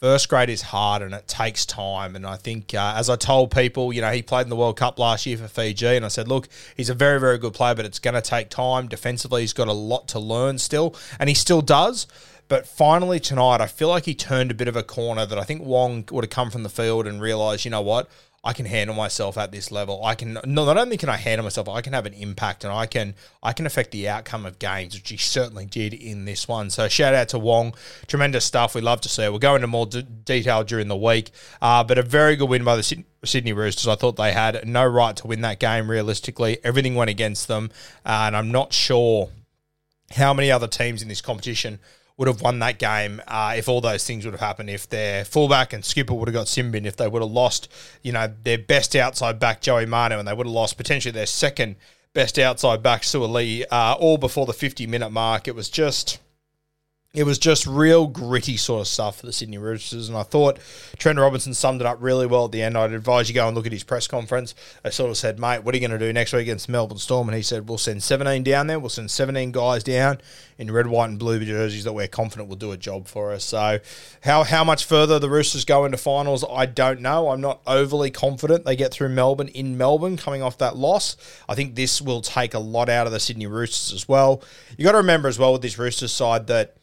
First 0.00 0.30
grade 0.30 0.48
is 0.48 0.62
hard 0.62 1.02
and 1.02 1.12
it 1.12 1.28
takes 1.28 1.66
time. 1.66 2.16
And 2.16 2.26
I 2.26 2.36
think, 2.36 2.72
uh, 2.72 2.94
as 2.96 3.10
I 3.10 3.16
told 3.16 3.50
people, 3.50 3.92
you 3.92 4.00
know, 4.00 4.10
he 4.10 4.22
played 4.22 4.44
in 4.44 4.48
the 4.48 4.56
World 4.56 4.78
Cup 4.78 4.98
last 4.98 5.26
year 5.26 5.36
for 5.36 5.46
Fiji, 5.46 5.88
and 5.88 6.06
I 6.06 6.08
said, 6.08 6.26
look, 6.26 6.48
he's 6.74 6.88
a 6.88 6.94
very, 6.94 7.20
very 7.20 7.36
good 7.36 7.52
player, 7.52 7.74
but 7.74 7.84
it's 7.84 7.98
going 7.98 8.14
to 8.14 8.22
take 8.22 8.48
time. 8.48 8.88
Defensively, 8.88 9.42
he's 9.42 9.52
got 9.52 9.68
a 9.68 9.74
lot 9.74 10.08
to 10.08 10.18
learn 10.18 10.56
still, 10.56 10.96
and 11.18 11.28
he 11.28 11.34
still 11.34 11.60
does. 11.60 12.06
But 12.48 12.66
finally 12.66 13.20
tonight, 13.20 13.60
I 13.60 13.66
feel 13.66 13.88
like 13.88 14.06
he 14.06 14.14
turned 14.14 14.50
a 14.50 14.54
bit 14.54 14.68
of 14.68 14.74
a 14.74 14.82
corner 14.82 15.26
that 15.26 15.38
I 15.38 15.44
think 15.44 15.62
Wong 15.62 16.06
would 16.10 16.24
have 16.24 16.30
come 16.30 16.50
from 16.50 16.62
the 16.62 16.70
field 16.70 17.06
and 17.06 17.20
realised, 17.20 17.66
you 17.66 17.70
know 17.70 17.82
what, 17.82 18.08
I 18.42 18.54
can 18.54 18.64
handle 18.64 18.96
myself 18.96 19.36
at 19.36 19.52
this 19.52 19.70
level. 19.70 20.02
I 20.02 20.14
can 20.14 20.38
not 20.46 20.78
only 20.78 20.96
can 20.96 21.10
I 21.10 21.16
handle 21.16 21.44
myself, 21.44 21.68
I 21.68 21.82
can 21.82 21.92
have 21.92 22.06
an 22.06 22.14
impact 22.14 22.64
and 22.64 22.72
I 22.72 22.86
can 22.86 23.14
I 23.42 23.52
can 23.52 23.66
affect 23.66 23.90
the 23.90 24.08
outcome 24.08 24.46
of 24.46 24.58
games, 24.58 24.94
which 24.94 25.10
he 25.10 25.18
certainly 25.18 25.66
did 25.66 25.92
in 25.92 26.24
this 26.24 26.48
one. 26.48 26.70
So 26.70 26.88
shout 26.88 27.12
out 27.12 27.28
to 27.30 27.38
Wong, 27.38 27.74
tremendous 28.06 28.46
stuff. 28.46 28.74
We 28.74 28.80
love 28.80 29.02
to 29.02 29.10
see 29.10 29.24
it. 29.24 29.30
We'll 29.30 29.40
go 29.40 29.56
into 29.56 29.66
more 29.66 29.84
d- 29.84 30.02
detail 30.02 30.64
during 30.64 30.88
the 30.88 30.96
week, 30.96 31.32
uh, 31.60 31.84
but 31.84 31.98
a 31.98 32.02
very 32.02 32.34
good 32.34 32.48
win 32.48 32.64
by 32.64 32.76
the 32.76 33.04
Sydney 33.24 33.52
Roosters. 33.52 33.86
I 33.86 33.94
thought 33.94 34.16
they 34.16 34.32
had 34.32 34.66
no 34.66 34.86
right 34.86 35.14
to 35.16 35.26
win 35.26 35.42
that 35.42 35.60
game. 35.60 35.90
Realistically, 35.90 36.58
everything 36.64 36.94
went 36.94 37.10
against 37.10 37.46
them, 37.46 37.70
uh, 38.06 38.24
and 38.26 38.34
I'm 38.34 38.50
not 38.50 38.72
sure 38.72 39.28
how 40.12 40.32
many 40.32 40.50
other 40.50 40.66
teams 40.66 41.02
in 41.02 41.08
this 41.08 41.20
competition 41.20 41.78
would 42.20 42.28
have 42.28 42.42
won 42.42 42.58
that 42.58 42.78
game 42.78 43.22
uh, 43.26 43.54
if 43.56 43.66
all 43.66 43.80
those 43.80 44.04
things 44.04 44.26
would 44.26 44.34
have 44.34 44.42
happened. 44.42 44.68
If 44.68 44.86
their 44.86 45.24
fullback 45.24 45.72
and 45.72 45.82
skipper 45.82 46.12
would 46.12 46.28
have 46.28 46.34
got 46.34 46.48
Simbin, 46.48 46.84
if 46.84 46.94
they 46.94 47.08
would 47.08 47.22
have 47.22 47.30
lost, 47.30 47.72
you 48.02 48.12
know, 48.12 48.30
their 48.44 48.58
best 48.58 48.94
outside 48.94 49.38
back 49.38 49.62
Joey 49.62 49.86
Manu, 49.86 50.18
and 50.18 50.28
they 50.28 50.34
would 50.34 50.46
have 50.46 50.52
lost 50.52 50.76
potentially 50.76 51.12
their 51.12 51.24
second 51.24 51.76
best 52.12 52.38
outside 52.38 52.82
back 52.82 53.02
Suaalii, 53.02 53.64
uh, 53.70 53.96
all 53.98 54.18
before 54.18 54.44
the 54.44 54.52
fifty 54.52 54.86
minute 54.86 55.08
mark. 55.08 55.48
It 55.48 55.54
was 55.54 55.70
just 55.70 56.18
it 57.12 57.24
was 57.24 57.40
just 57.40 57.66
real 57.66 58.06
gritty 58.06 58.56
sort 58.56 58.82
of 58.82 58.86
stuff 58.86 59.18
for 59.18 59.26
the 59.26 59.32
Sydney 59.32 59.58
Roosters. 59.58 60.08
And 60.08 60.16
I 60.16 60.22
thought 60.22 60.60
Trent 60.96 61.18
Robinson 61.18 61.54
summed 61.54 61.80
it 61.80 61.86
up 61.86 61.98
really 62.00 62.26
well 62.26 62.44
at 62.44 62.52
the 62.52 62.62
end. 62.62 62.78
I'd 62.78 62.92
advise 62.92 63.28
you 63.28 63.34
go 63.34 63.48
and 63.48 63.56
look 63.56 63.66
at 63.66 63.72
his 63.72 63.82
press 63.82 64.06
conference. 64.06 64.54
I 64.84 64.90
sort 64.90 65.10
of 65.10 65.16
said, 65.16 65.40
mate, 65.40 65.64
what 65.64 65.74
are 65.74 65.78
you 65.78 65.88
going 65.88 65.98
to 65.98 66.06
do 66.06 66.12
next 66.12 66.32
week 66.32 66.42
against 66.42 66.68
Melbourne 66.68 66.98
Storm? 66.98 67.28
And 67.28 67.34
he 67.34 67.42
said, 67.42 67.68
we'll 67.68 67.78
send 67.78 68.04
17 68.04 68.44
down 68.44 68.68
there. 68.68 68.78
We'll 68.78 68.90
send 68.90 69.10
17 69.10 69.50
guys 69.50 69.82
down 69.82 70.20
in 70.56 70.70
red, 70.70 70.86
white, 70.86 71.08
and 71.08 71.18
blue 71.18 71.44
jerseys 71.44 71.82
that 71.82 71.94
we're 71.94 72.06
confident 72.06 72.48
will 72.48 72.54
do 72.54 72.70
a 72.70 72.76
job 72.76 73.08
for 73.08 73.32
us. 73.32 73.42
So 73.42 73.80
how, 74.20 74.44
how 74.44 74.62
much 74.62 74.84
further 74.84 75.18
the 75.18 75.30
Roosters 75.30 75.64
go 75.64 75.84
into 75.84 75.98
finals, 75.98 76.44
I 76.48 76.66
don't 76.66 77.00
know. 77.00 77.30
I'm 77.30 77.40
not 77.40 77.60
overly 77.66 78.12
confident 78.12 78.64
they 78.64 78.76
get 78.76 78.92
through 78.92 79.08
Melbourne 79.08 79.48
in 79.48 79.76
Melbourne 79.76 80.16
coming 80.16 80.42
off 80.42 80.58
that 80.58 80.76
loss. 80.76 81.16
I 81.48 81.56
think 81.56 81.74
this 81.74 82.00
will 82.00 82.20
take 82.20 82.54
a 82.54 82.60
lot 82.60 82.88
out 82.88 83.08
of 83.08 83.12
the 83.12 83.18
Sydney 83.18 83.48
Roosters 83.48 83.92
as 83.92 84.06
well. 84.06 84.44
you 84.78 84.84
got 84.84 84.92
to 84.92 84.98
remember 84.98 85.28
as 85.28 85.40
well 85.40 85.52
with 85.52 85.62
this 85.62 85.76
Roosters 85.76 86.12
side 86.12 86.46
that 86.46 86.76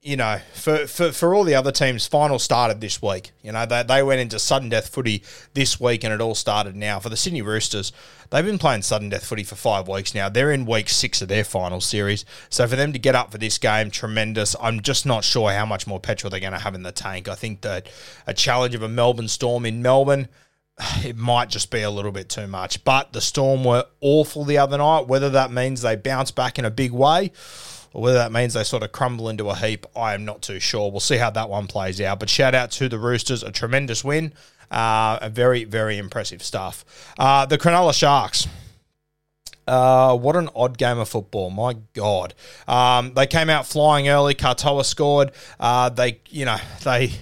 you 0.00 0.16
know, 0.16 0.38
for, 0.54 0.86
for, 0.86 1.10
for 1.10 1.34
all 1.34 1.42
the 1.42 1.56
other 1.56 1.72
teams, 1.72 2.06
final 2.06 2.38
started 2.38 2.80
this 2.80 3.02
week. 3.02 3.32
You 3.42 3.50
know, 3.50 3.66
they, 3.66 3.82
they 3.82 4.02
went 4.02 4.20
into 4.20 4.38
sudden 4.38 4.68
death 4.68 4.88
footy 4.88 5.24
this 5.54 5.80
week 5.80 6.04
and 6.04 6.14
it 6.14 6.20
all 6.20 6.36
started 6.36 6.76
now. 6.76 7.00
For 7.00 7.08
the 7.08 7.16
Sydney 7.16 7.42
Roosters, 7.42 7.92
they've 8.30 8.44
been 8.44 8.58
playing 8.58 8.82
sudden 8.82 9.08
death 9.08 9.26
footy 9.26 9.42
for 9.42 9.56
five 9.56 9.88
weeks 9.88 10.14
now. 10.14 10.28
They're 10.28 10.52
in 10.52 10.66
week 10.66 10.88
six 10.88 11.20
of 11.20 11.26
their 11.26 11.42
final 11.42 11.80
series. 11.80 12.24
So 12.48 12.68
for 12.68 12.76
them 12.76 12.92
to 12.92 12.98
get 12.98 13.16
up 13.16 13.32
for 13.32 13.38
this 13.38 13.58
game, 13.58 13.90
tremendous. 13.90 14.54
I'm 14.60 14.82
just 14.82 15.04
not 15.04 15.24
sure 15.24 15.50
how 15.50 15.66
much 15.66 15.88
more 15.88 15.98
petrol 15.98 16.30
they're 16.30 16.38
going 16.38 16.52
to 16.52 16.60
have 16.60 16.76
in 16.76 16.84
the 16.84 16.92
tank. 16.92 17.28
I 17.28 17.34
think 17.34 17.62
that 17.62 17.90
a 18.24 18.32
challenge 18.32 18.76
of 18.76 18.82
a 18.82 18.88
Melbourne 18.88 19.28
Storm 19.28 19.66
in 19.66 19.82
Melbourne, 19.82 20.28
it 21.04 21.16
might 21.16 21.48
just 21.48 21.72
be 21.72 21.82
a 21.82 21.90
little 21.90 22.12
bit 22.12 22.28
too 22.28 22.46
much. 22.46 22.84
But 22.84 23.12
the 23.14 23.20
Storm 23.20 23.64
were 23.64 23.86
awful 24.00 24.44
the 24.44 24.58
other 24.58 24.78
night. 24.78 25.08
Whether 25.08 25.30
that 25.30 25.50
means 25.50 25.82
they 25.82 25.96
bounce 25.96 26.30
back 26.30 26.56
in 26.56 26.64
a 26.64 26.70
big 26.70 26.92
way 26.92 27.32
or 27.92 28.02
whether 28.02 28.18
that 28.18 28.32
means 28.32 28.54
they 28.54 28.64
sort 28.64 28.82
of 28.82 28.92
crumble 28.92 29.28
into 29.28 29.48
a 29.48 29.56
heap, 29.56 29.86
I 29.96 30.14
am 30.14 30.24
not 30.24 30.42
too 30.42 30.60
sure. 30.60 30.90
We'll 30.90 31.00
see 31.00 31.16
how 31.16 31.30
that 31.30 31.48
one 31.48 31.66
plays 31.66 32.00
out. 32.00 32.20
But 32.20 32.28
shout 32.28 32.54
out 32.54 32.70
to 32.72 32.88
the 32.88 32.98
Roosters, 32.98 33.42
a 33.42 33.50
tremendous 33.50 34.04
win. 34.04 34.32
Uh, 34.70 35.28
very, 35.30 35.64
very 35.64 35.96
impressive 35.98 36.42
stuff. 36.42 36.84
Uh, 37.18 37.46
the 37.46 37.58
Cronulla 37.58 37.94
Sharks. 37.94 38.46
Uh, 39.66 40.16
what 40.16 40.34
an 40.34 40.48
odd 40.56 40.78
game 40.78 40.98
of 40.98 41.06
football! 41.10 41.50
My 41.50 41.76
God, 41.92 42.32
um, 42.66 43.12
they 43.12 43.26
came 43.26 43.50
out 43.50 43.66
flying 43.66 44.08
early. 44.08 44.34
Katoa 44.34 44.82
scored. 44.82 45.30
Uh, 45.60 45.90
they, 45.90 46.20
you 46.30 46.46
know, 46.46 46.56
they 46.84 47.12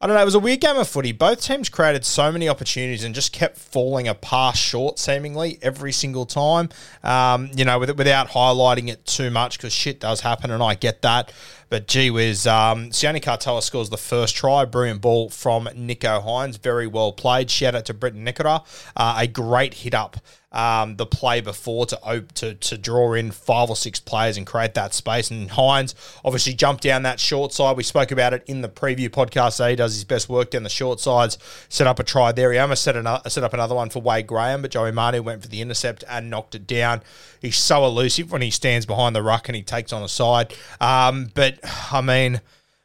I 0.00 0.06
don't 0.06 0.14
know. 0.14 0.22
It 0.22 0.26
was 0.26 0.36
a 0.36 0.38
weird 0.38 0.60
game 0.60 0.76
of 0.76 0.86
footy. 0.86 1.10
Both 1.10 1.42
teams 1.42 1.68
created 1.68 2.04
so 2.04 2.30
many 2.30 2.48
opportunities 2.48 3.02
and 3.02 3.12
just 3.12 3.32
kept 3.32 3.58
falling 3.58 4.06
a 4.06 4.14
pass 4.14 4.56
short, 4.56 4.96
seemingly 4.96 5.58
every 5.60 5.90
single 5.90 6.24
time. 6.24 6.68
Um, 7.02 7.50
you 7.56 7.64
know, 7.64 7.80
with, 7.80 7.90
without 7.98 8.28
highlighting 8.28 8.88
it 8.88 9.04
too 9.06 9.28
much 9.28 9.58
because 9.58 9.72
shit 9.72 9.98
does 9.98 10.20
happen, 10.20 10.52
and 10.52 10.62
I 10.62 10.76
get 10.76 11.02
that. 11.02 11.32
But 11.70 11.86
gee 11.86 12.10
whiz, 12.10 12.46
um, 12.46 12.90
Sione 12.90 13.22
Katoa 13.22 13.62
scores 13.62 13.90
the 13.90 13.98
first 13.98 14.34
try. 14.34 14.64
Brilliant 14.64 15.00
ball 15.00 15.28
from 15.28 15.66
Nicho 15.66 16.24
Hynes. 16.24 16.58
Very 16.58 16.86
well 16.86 17.12
played. 17.12 17.50
Shout 17.50 17.74
out 17.74 17.84
to 17.86 17.94
Briton 17.94 18.24
Nikora. 18.24 18.64
Uh, 18.96 19.16
a 19.18 19.26
great 19.26 19.74
hit 19.74 19.94
up 19.94 20.16
um, 20.52 20.96
the 20.96 21.06
play 21.06 21.40
before 21.40 21.86
to, 21.86 22.00
op- 22.02 22.32
to 22.32 22.54
to 22.54 22.78
draw 22.78 23.12
in 23.12 23.30
five 23.30 23.68
or 23.68 23.76
six 23.76 24.00
players 24.00 24.36
and 24.36 24.46
create 24.46 24.74
that 24.74 24.94
space. 24.94 25.30
And 25.30 25.50
Hynes 25.50 25.94
obviously 26.24 26.54
jumped 26.54 26.82
down 26.82 27.02
that 27.02 27.20
short 27.20 27.52
side. 27.52 27.76
We 27.76 27.82
spoke 27.82 28.10
about 28.10 28.32
it 28.32 28.44
in 28.46 28.62
the 28.62 28.68
preview 28.68 29.08
podcast. 29.08 29.66
he 29.68 29.76
does 29.76 29.94
his 29.94 30.04
best 30.04 30.28
work 30.28 30.50
down 30.50 30.62
the 30.62 30.70
short 30.70 31.00
sides. 31.00 31.38
Set 31.68 31.86
up 31.86 31.98
a 31.98 32.04
try 32.04 32.32
there. 32.32 32.52
He 32.52 32.58
almost 32.58 32.82
set, 32.82 32.96
another, 32.96 33.28
set 33.28 33.44
up 33.44 33.52
another 33.52 33.74
one 33.74 33.90
for 33.90 34.00
Wade 34.00 34.26
Graham, 34.26 34.62
but 34.62 34.70
Joey 34.70 34.92
Manu 34.92 35.22
went 35.22 35.42
for 35.42 35.48
the 35.48 35.60
intercept 35.60 36.02
and 36.08 36.30
knocked 36.30 36.54
it 36.54 36.66
down. 36.66 37.02
He's 37.40 37.56
so 37.56 37.84
elusive 37.84 38.32
when 38.32 38.42
he 38.42 38.50
stands 38.50 38.86
behind 38.86 39.14
the 39.14 39.22
ruck 39.22 39.48
and 39.48 39.54
he 39.54 39.62
takes 39.62 39.92
on 39.92 40.02
a 40.02 40.08
side. 40.08 40.54
Um, 40.80 41.30
but 41.34 41.57
I 41.92 42.00
mean. 42.00 42.40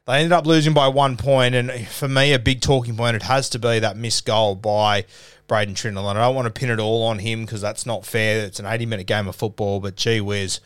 They 0.05 0.15
ended 0.15 0.33
up 0.33 0.45
losing 0.45 0.73
by 0.73 0.89
one 0.89 1.15
point, 1.15 1.55
and 1.55 1.71
for 1.87 2.09
me, 2.09 2.33
a 2.33 2.39
big 2.39 2.59
talking 2.59 2.97
point 2.97 3.15
it 3.15 3.23
has 3.23 3.47
to 3.51 3.57
be 3.57 3.79
that 3.79 3.95
missed 3.95 4.25
goal 4.25 4.53
by 4.53 5.05
Braydon 5.47 5.75
Trindall. 5.75 6.09
And 6.09 6.19
I 6.19 6.25
don't 6.25 6.35
want 6.35 6.53
to 6.53 6.59
pin 6.59 6.69
it 6.69 6.79
all 6.79 7.03
on 7.03 7.19
him 7.19 7.45
because 7.45 7.61
that's 7.61 7.85
not 7.85 8.05
fair. 8.05 8.45
It's 8.45 8.59
an 8.59 8.65
80 8.65 8.85
minute 8.85 9.07
game 9.07 9.27
of 9.27 9.35
football, 9.35 9.79
but 9.79 9.95
gee 9.95 10.19
whiz. 10.19 10.59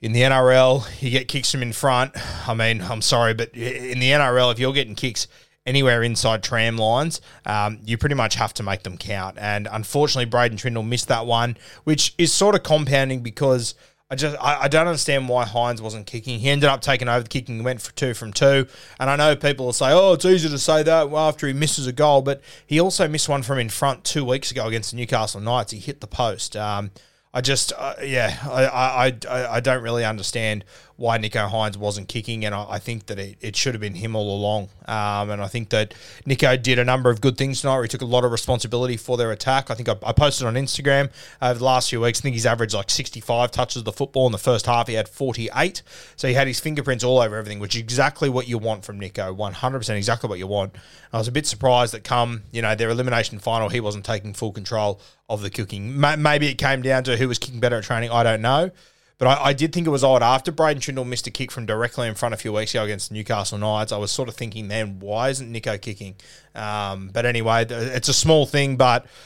In 0.00 0.12
the 0.12 0.22
NRL, 0.22 1.02
you 1.02 1.10
get 1.10 1.28
kicks 1.28 1.50
from 1.50 1.62
in 1.62 1.72
front. 1.72 2.12
I 2.48 2.54
mean, 2.54 2.80
I'm 2.82 3.02
sorry, 3.02 3.34
but 3.34 3.50
in 3.54 3.98
the 3.98 4.10
NRL, 4.10 4.52
if 4.52 4.58
you're 4.58 4.72
getting 4.72 4.94
kicks 4.94 5.26
anywhere 5.66 6.02
inside 6.02 6.42
tram 6.42 6.78
lines, 6.78 7.20
um, 7.44 7.80
you 7.84 7.98
pretty 7.98 8.14
much 8.14 8.36
have 8.36 8.54
to 8.54 8.62
make 8.62 8.84
them 8.84 8.96
count. 8.96 9.36
And 9.38 9.68
unfortunately, 9.70 10.26
Braydon 10.26 10.56
Trindall 10.56 10.86
missed 10.86 11.08
that 11.08 11.26
one, 11.26 11.56
which 11.84 12.14
is 12.16 12.32
sort 12.32 12.54
of 12.54 12.62
compounding 12.62 13.20
because 13.20 13.74
I 14.10 14.14
just 14.14 14.36
I, 14.40 14.62
I, 14.62 14.68
don't 14.68 14.86
understand 14.86 15.28
why 15.28 15.44
Hynes 15.44 15.82
wasn't 15.82 16.06
kicking. 16.06 16.38
He 16.38 16.48
ended 16.48 16.70
up 16.70 16.80
taking 16.80 17.08
over 17.08 17.24
the 17.24 17.28
kicking, 17.28 17.62
went 17.62 17.82
for 17.82 17.92
two 17.92 18.14
from 18.14 18.32
two. 18.32 18.66
And 18.98 19.10
I 19.10 19.16
know 19.16 19.36
people 19.36 19.66
will 19.66 19.74
say, 19.74 19.92
"Oh, 19.92 20.14
it's 20.14 20.24
easy 20.24 20.48
to 20.48 20.58
say 20.58 20.82
that 20.82 21.12
after 21.12 21.46
he 21.46 21.52
misses 21.52 21.86
a 21.86 21.92
goal," 21.92 22.22
but 22.22 22.40
he 22.66 22.80
also 22.80 23.06
missed 23.06 23.28
one 23.28 23.42
from 23.42 23.58
in 23.58 23.68
front 23.68 24.04
two 24.04 24.24
weeks 24.24 24.50
ago 24.50 24.66
against 24.66 24.92
the 24.92 24.96
Newcastle 24.96 25.42
Knights. 25.42 25.72
He 25.72 25.78
hit 25.78 26.00
the 26.00 26.06
post. 26.06 26.56
Um, 26.56 26.90
I 27.34 27.42
just, 27.42 27.74
uh, 27.76 27.94
yeah, 28.02 28.38
I, 28.50 28.64
I, 28.64 29.18
I, 29.28 29.46
I 29.56 29.60
don't 29.60 29.82
really 29.82 30.04
understand 30.04 30.64
why 30.98 31.16
Nicho 31.16 31.48
Hynes 31.48 31.76
wasn't 31.76 32.08
kicking, 32.08 32.44
and 32.44 32.52
I, 32.52 32.66
I 32.70 32.78
think 32.80 33.06
that 33.06 33.20
it, 33.20 33.38
it, 33.40 33.54
should 33.54 33.72
have 33.72 33.80
been 33.80 33.94
him 33.94 34.16
all 34.16 34.36
along. 34.36 34.64
Um, 34.86 35.30
and 35.30 35.40
I 35.40 35.46
think 35.46 35.68
that 35.68 35.94
Nicho 36.26 36.60
did 36.60 36.76
a 36.80 36.84
number 36.84 37.08
of 37.08 37.20
good 37.20 37.38
things 37.38 37.60
tonight. 37.60 37.82
he 37.82 37.88
took 37.88 38.02
a 38.02 38.04
lot 38.04 38.24
of 38.24 38.32
responsibility 38.32 38.96
for 38.96 39.16
their 39.16 39.30
attack. 39.30 39.70
I 39.70 39.74
think 39.74 39.88
I, 39.88 39.94
I 40.02 40.12
posted 40.12 40.48
on 40.48 40.54
Instagram 40.54 41.12
over 41.40 41.56
the 41.56 41.64
last 41.64 41.90
few 41.90 42.00
weeks. 42.00 42.20
I 42.20 42.22
think 42.22 42.34
he's 42.34 42.46
averaged 42.46 42.74
like 42.74 42.90
65 42.90 43.52
touches 43.52 43.76
of 43.76 43.84
the 43.84 43.92
football 43.92 44.26
in 44.26 44.32
the 44.32 44.38
first 44.38 44.66
half. 44.66 44.88
He 44.88 44.94
had 44.94 45.08
48, 45.08 45.82
so 46.16 46.26
he 46.26 46.34
had 46.34 46.48
his 46.48 46.58
fingerprints 46.58 47.04
all 47.04 47.20
over 47.20 47.36
everything, 47.36 47.60
which 47.60 47.76
is 47.76 47.80
exactly 47.80 48.28
what 48.28 48.48
you 48.48 48.58
want 48.58 48.84
from 48.84 48.98
Nicho. 49.00 49.36
100% 49.36 49.96
exactly 49.96 50.28
what 50.28 50.40
you 50.40 50.48
want. 50.48 50.74
I 51.12 51.18
was 51.18 51.28
a 51.28 51.32
bit 51.32 51.46
surprised 51.46 51.94
that 51.94 52.02
come 52.02 52.42
you 52.50 52.60
know 52.60 52.74
their 52.74 52.90
elimination 52.90 53.38
final, 53.38 53.68
he 53.68 53.78
wasn't 53.78 54.04
taking 54.04 54.34
full 54.34 54.50
control 54.50 55.00
of 55.28 55.42
the 55.42 55.50
cooking. 55.50 56.00
Maybe 56.00 56.48
it 56.48 56.58
came 56.58 56.82
down 56.82 57.04
to 57.04 57.16
who 57.16 57.28
was 57.28 57.38
kicking 57.38 57.60
better 57.60 57.76
at 57.76 57.84
training. 57.84 58.10
I 58.10 58.24
don't 58.24 58.42
know. 58.42 58.72
But 59.18 59.26
I, 59.28 59.46
I, 59.46 59.52
did 59.52 59.72
think 59.72 59.86
it 59.86 59.90
was 59.90 60.04
odd 60.04 60.22
after 60.22 60.52
Braydon 60.52 60.80
Trindall 60.80 61.06
missed 61.06 61.26
a 61.26 61.30
kick 61.30 61.50
from 61.50 61.66
directly 61.66 62.06
in 62.06 62.14
front 62.14 62.34
a 62.34 62.38
few 62.38 62.52
weeks 62.52 62.72
ago 62.72 62.84
against 62.84 63.10
Newcastle 63.10 63.58
Knights. 63.58 63.90
I 63.90 63.96
was 63.96 64.12
sort 64.12 64.28
of 64.28 64.36
thinking 64.36 64.68
then, 64.68 65.00
why 65.00 65.30
isn't 65.30 65.52
Nicho 65.52 65.80
kicking? 65.80 66.14
Um, 66.54 67.10
but 67.12 67.26
anyway, 67.26 67.66
it's 67.68 68.08
a 68.08 68.14
small 68.14 68.46
thing, 68.46 68.76
but. 68.76 69.06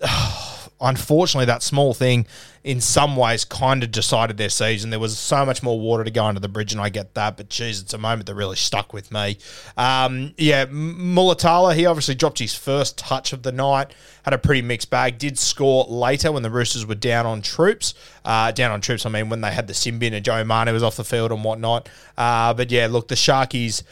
Uh, 0.00 0.57
unfortunately, 0.80 1.46
that 1.46 1.62
small 1.62 1.94
thing 1.94 2.26
in 2.64 2.80
some 2.80 3.16
ways 3.16 3.44
kind 3.44 3.82
of 3.82 3.90
decided 3.90 4.36
their 4.36 4.48
season. 4.48 4.90
There 4.90 4.98
was 4.98 5.18
so 5.18 5.46
much 5.46 5.62
more 5.62 5.78
water 5.80 6.04
to 6.04 6.10
go 6.10 6.24
under 6.24 6.40
the 6.40 6.48
bridge, 6.48 6.72
and 6.72 6.80
I 6.80 6.88
get 6.88 7.14
that. 7.14 7.36
But 7.36 7.48
geez, 7.48 7.80
it's 7.80 7.94
a 7.94 7.98
moment 7.98 8.26
that 8.26 8.34
really 8.34 8.56
stuck 8.56 8.92
with 8.92 9.10
me. 9.10 9.38
Um, 9.76 10.34
yeah, 10.36 10.66
Mulitalo, 10.66 11.74
he 11.74 11.86
obviously 11.86 12.14
dropped 12.14 12.38
his 12.38 12.54
first 12.54 12.98
touch 12.98 13.32
of 13.32 13.42
the 13.42 13.52
night, 13.52 13.92
had 14.22 14.34
a 14.34 14.38
pretty 14.38 14.62
mixed 14.62 14.90
bag. 14.90 15.18
Did 15.18 15.38
score 15.38 15.84
later 15.84 16.32
when 16.32 16.42
the 16.42 16.50
Roosters 16.50 16.84
were 16.84 16.94
down 16.94 17.26
on 17.26 17.42
troops. 17.42 17.94
Uh, 18.24 18.50
down 18.50 18.70
on 18.70 18.80
troops, 18.80 19.06
I 19.06 19.08
mean, 19.08 19.30
when 19.30 19.40
they 19.40 19.50
had 19.50 19.66
the 19.66 19.74
sin 19.74 19.98
bin 19.98 20.12
and 20.12 20.24
Joe 20.24 20.44
Manu 20.44 20.72
was 20.72 20.82
off 20.82 20.96
the 20.96 21.04
field 21.04 21.32
and 21.32 21.42
whatnot. 21.42 21.88
Uh, 22.16 22.52
but 22.54 22.70
yeah, 22.70 22.86
look, 22.86 23.08
the 23.08 23.14
Sharkies. 23.14 23.82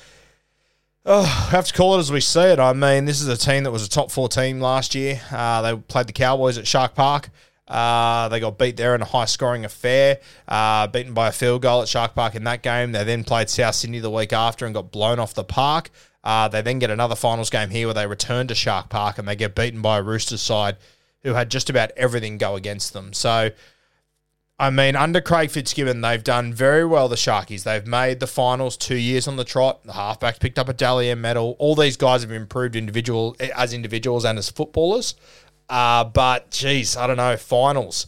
Oh, 1.08 1.22
I 1.22 1.50
have 1.50 1.66
to 1.66 1.72
call 1.72 1.94
it 1.94 2.00
as 2.00 2.10
we 2.10 2.20
see 2.20 2.40
it. 2.40 2.58
I 2.58 2.72
mean, 2.72 3.04
this 3.04 3.20
is 3.20 3.28
a 3.28 3.36
team 3.36 3.62
that 3.62 3.70
was 3.70 3.86
a 3.86 3.88
top 3.88 4.10
four 4.10 4.28
team 4.28 4.60
last 4.60 4.92
year. 4.92 5.20
Uh, 5.30 5.62
they 5.62 5.76
played 5.76 6.08
the 6.08 6.12
Cowboys 6.12 6.58
at 6.58 6.66
Shark 6.66 6.96
Park. 6.96 7.30
Uh, 7.68 8.28
they 8.28 8.40
got 8.40 8.58
beat 8.58 8.76
there 8.76 8.92
in 8.92 9.02
a 9.02 9.04
high 9.04 9.24
scoring 9.26 9.64
affair, 9.64 10.18
uh, 10.48 10.88
beaten 10.88 11.14
by 11.14 11.28
a 11.28 11.32
field 11.32 11.62
goal 11.62 11.80
at 11.80 11.86
Shark 11.86 12.16
Park 12.16 12.34
in 12.34 12.42
that 12.42 12.60
game. 12.64 12.90
They 12.90 13.04
then 13.04 13.22
played 13.22 13.48
South 13.48 13.76
Sydney 13.76 14.00
the 14.00 14.10
week 14.10 14.32
after 14.32 14.66
and 14.66 14.74
got 14.74 14.90
blown 14.90 15.20
off 15.20 15.32
the 15.32 15.44
park. 15.44 15.90
Uh, 16.24 16.48
they 16.48 16.60
then 16.60 16.80
get 16.80 16.90
another 16.90 17.14
finals 17.14 17.50
game 17.50 17.70
here 17.70 17.86
where 17.86 17.94
they 17.94 18.08
return 18.08 18.48
to 18.48 18.56
Shark 18.56 18.88
Park 18.88 19.16
and 19.16 19.28
they 19.28 19.36
get 19.36 19.54
beaten 19.54 19.80
by 19.80 19.98
a 19.98 20.02
Roosters 20.02 20.42
side 20.42 20.76
who 21.22 21.34
had 21.34 21.52
just 21.52 21.70
about 21.70 21.92
everything 21.96 22.36
go 22.36 22.56
against 22.56 22.94
them. 22.94 23.12
So 23.12 23.52
I 24.58 24.70
mean, 24.70 24.96
under 24.96 25.20
Craig 25.20 25.50
Fitzgibbon, 25.50 26.00
they've 26.00 26.24
done 26.24 26.54
very 26.54 26.84
well, 26.84 27.08
the 27.08 27.16
Sharkies. 27.16 27.64
They've 27.64 27.86
made 27.86 28.20
the 28.20 28.26
finals 28.26 28.78
two 28.78 28.96
years 28.96 29.28
on 29.28 29.36
the 29.36 29.44
trot. 29.44 29.82
The 29.84 29.92
halfbacks 29.92 30.40
picked 30.40 30.58
up 30.58 30.68
a 30.68 30.72
Dally 30.72 31.10
M 31.10 31.20
medal. 31.20 31.56
All 31.58 31.74
these 31.74 31.98
guys 31.98 32.22
have 32.22 32.32
improved 32.32 32.74
individual 32.74 33.36
as 33.54 33.74
individuals 33.74 34.24
and 34.24 34.38
as 34.38 34.48
footballers. 34.48 35.14
Uh, 35.68 36.04
but, 36.04 36.50
geez, 36.50 36.96
I 36.96 37.06
don't 37.06 37.18
know, 37.18 37.36
finals. 37.36 38.06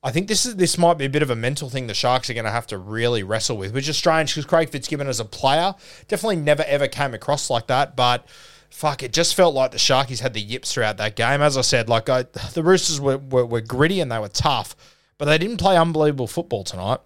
I 0.00 0.12
think 0.12 0.28
this 0.28 0.46
is 0.46 0.54
this 0.54 0.78
might 0.78 0.96
be 0.96 1.06
a 1.06 1.10
bit 1.10 1.22
of 1.22 1.30
a 1.30 1.36
mental 1.36 1.68
thing 1.68 1.88
the 1.88 1.94
Sharks 1.94 2.30
are 2.30 2.34
going 2.34 2.44
to 2.44 2.52
have 2.52 2.68
to 2.68 2.78
really 2.78 3.24
wrestle 3.24 3.56
with, 3.56 3.74
which 3.74 3.88
is 3.88 3.96
strange 3.96 4.32
because 4.32 4.46
Craig 4.46 4.70
Fitzgibbon 4.70 5.08
as 5.08 5.18
a 5.18 5.24
player 5.24 5.74
definitely 6.06 6.36
never 6.36 6.62
ever 6.62 6.86
came 6.86 7.14
across 7.14 7.50
like 7.50 7.66
that. 7.66 7.96
But 7.96 8.24
fuck, 8.70 9.02
it 9.02 9.12
just 9.12 9.34
felt 9.34 9.56
like 9.56 9.72
the 9.72 9.78
Sharkies 9.78 10.20
had 10.20 10.34
the 10.34 10.40
yips 10.40 10.72
throughout 10.72 10.98
that 10.98 11.16
game. 11.16 11.42
As 11.42 11.56
I 11.56 11.62
said, 11.62 11.88
like 11.88 12.08
I, 12.08 12.22
the 12.54 12.62
Roosters 12.62 13.00
were, 13.00 13.18
were, 13.18 13.44
were 13.44 13.60
gritty 13.60 14.00
and 14.00 14.12
they 14.12 14.20
were 14.20 14.28
tough, 14.28 14.76
but 15.18 15.26
they 15.26 15.38
didn't 15.38 15.58
play 15.58 15.76
unbelievable 15.76 16.26
football 16.26 16.64
tonight. 16.64 17.00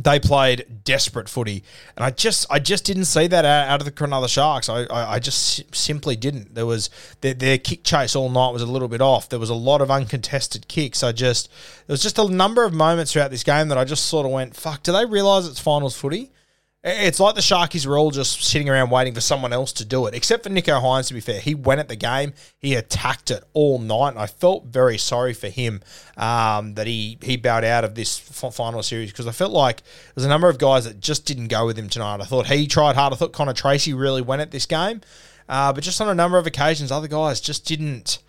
They 0.00 0.20
played 0.20 0.84
desperate 0.84 1.28
footy, 1.28 1.64
and 1.96 2.04
I 2.04 2.10
just 2.10 2.46
I 2.48 2.60
just 2.60 2.84
didn't 2.84 3.06
see 3.06 3.26
that 3.26 3.44
out, 3.44 3.80
of 3.80 3.84
the 3.84 3.90
Cronulla 3.90 4.28
Sharks. 4.28 4.68
I, 4.68 4.82
I, 4.84 5.14
I 5.14 5.18
just 5.18 5.74
simply 5.74 6.14
didn't. 6.14 6.54
There 6.54 6.66
was 6.66 6.88
their, 7.20 7.34
their 7.34 7.58
kick 7.58 7.82
chase 7.82 8.14
all 8.14 8.30
night 8.30 8.52
was 8.52 8.62
a 8.62 8.66
little 8.66 8.86
bit 8.86 9.00
off. 9.00 9.28
There 9.28 9.40
was 9.40 9.50
a 9.50 9.54
lot 9.54 9.80
of 9.80 9.90
uncontested 9.90 10.68
kicks. 10.68 11.02
I 11.02 11.10
just 11.10 11.50
there 11.88 11.94
was 11.94 12.02
just 12.02 12.16
a 12.16 12.28
number 12.28 12.64
of 12.64 12.72
moments 12.72 13.12
throughout 13.12 13.32
this 13.32 13.42
game 13.42 13.66
that 13.68 13.78
I 13.78 13.84
just 13.84 14.06
sort 14.06 14.24
of 14.24 14.30
went, 14.30 14.54
"Fuck!" 14.54 14.84
Do 14.84 14.92
they 14.92 15.04
realise 15.04 15.48
it's 15.48 15.58
finals 15.58 15.96
footy? 15.96 16.30
It's 16.84 17.18
like 17.18 17.34
the 17.34 17.40
Sharkies 17.40 17.86
were 17.86 17.98
all 17.98 18.12
just 18.12 18.44
sitting 18.44 18.68
around 18.68 18.90
waiting 18.90 19.12
for 19.12 19.20
someone 19.20 19.52
else 19.52 19.72
to 19.74 19.84
do 19.84 20.06
it, 20.06 20.14
except 20.14 20.44
for 20.44 20.50
Nicho 20.50 20.80
Hynes, 20.80 21.08
to 21.08 21.14
be 21.14 21.20
fair. 21.20 21.40
He 21.40 21.52
went 21.52 21.80
at 21.80 21.88
the 21.88 21.96
game, 21.96 22.34
he 22.60 22.76
attacked 22.76 23.32
it 23.32 23.42
all 23.52 23.80
night, 23.80 24.10
and 24.10 24.18
I 24.18 24.28
felt 24.28 24.66
very 24.66 24.96
sorry 24.96 25.34
for 25.34 25.48
him 25.48 25.82
um, 26.16 26.74
that 26.74 26.86
he, 26.86 27.18
he 27.20 27.36
bowed 27.36 27.64
out 27.64 27.82
of 27.82 27.96
this 27.96 28.16
final 28.20 28.84
series 28.84 29.10
because 29.10 29.26
I 29.26 29.32
felt 29.32 29.50
like 29.50 29.82
there's 30.14 30.24
a 30.24 30.28
number 30.28 30.48
of 30.48 30.58
guys 30.58 30.84
that 30.84 31.00
just 31.00 31.26
didn't 31.26 31.48
go 31.48 31.66
with 31.66 31.76
him 31.76 31.88
tonight. 31.88 32.20
I 32.20 32.24
thought 32.24 32.46
he 32.46 32.68
tried 32.68 32.94
hard. 32.94 33.12
I 33.12 33.16
thought 33.16 33.32
Connor 33.32 33.54
Tracey 33.54 33.92
really 33.92 34.22
went 34.22 34.40
at 34.42 34.52
this 34.52 34.66
game, 34.66 35.00
uh, 35.48 35.72
but 35.72 35.82
just 35.82 36.00
on 36.00 36.08
a 36.08 36.14
number 36.14 36.38
of 36.38 36.46
occasions, 36.46 36.92
other 36.92 37.08
guys 37.08 37.40
just 37.40 37.66
didn't. 37.66 38.20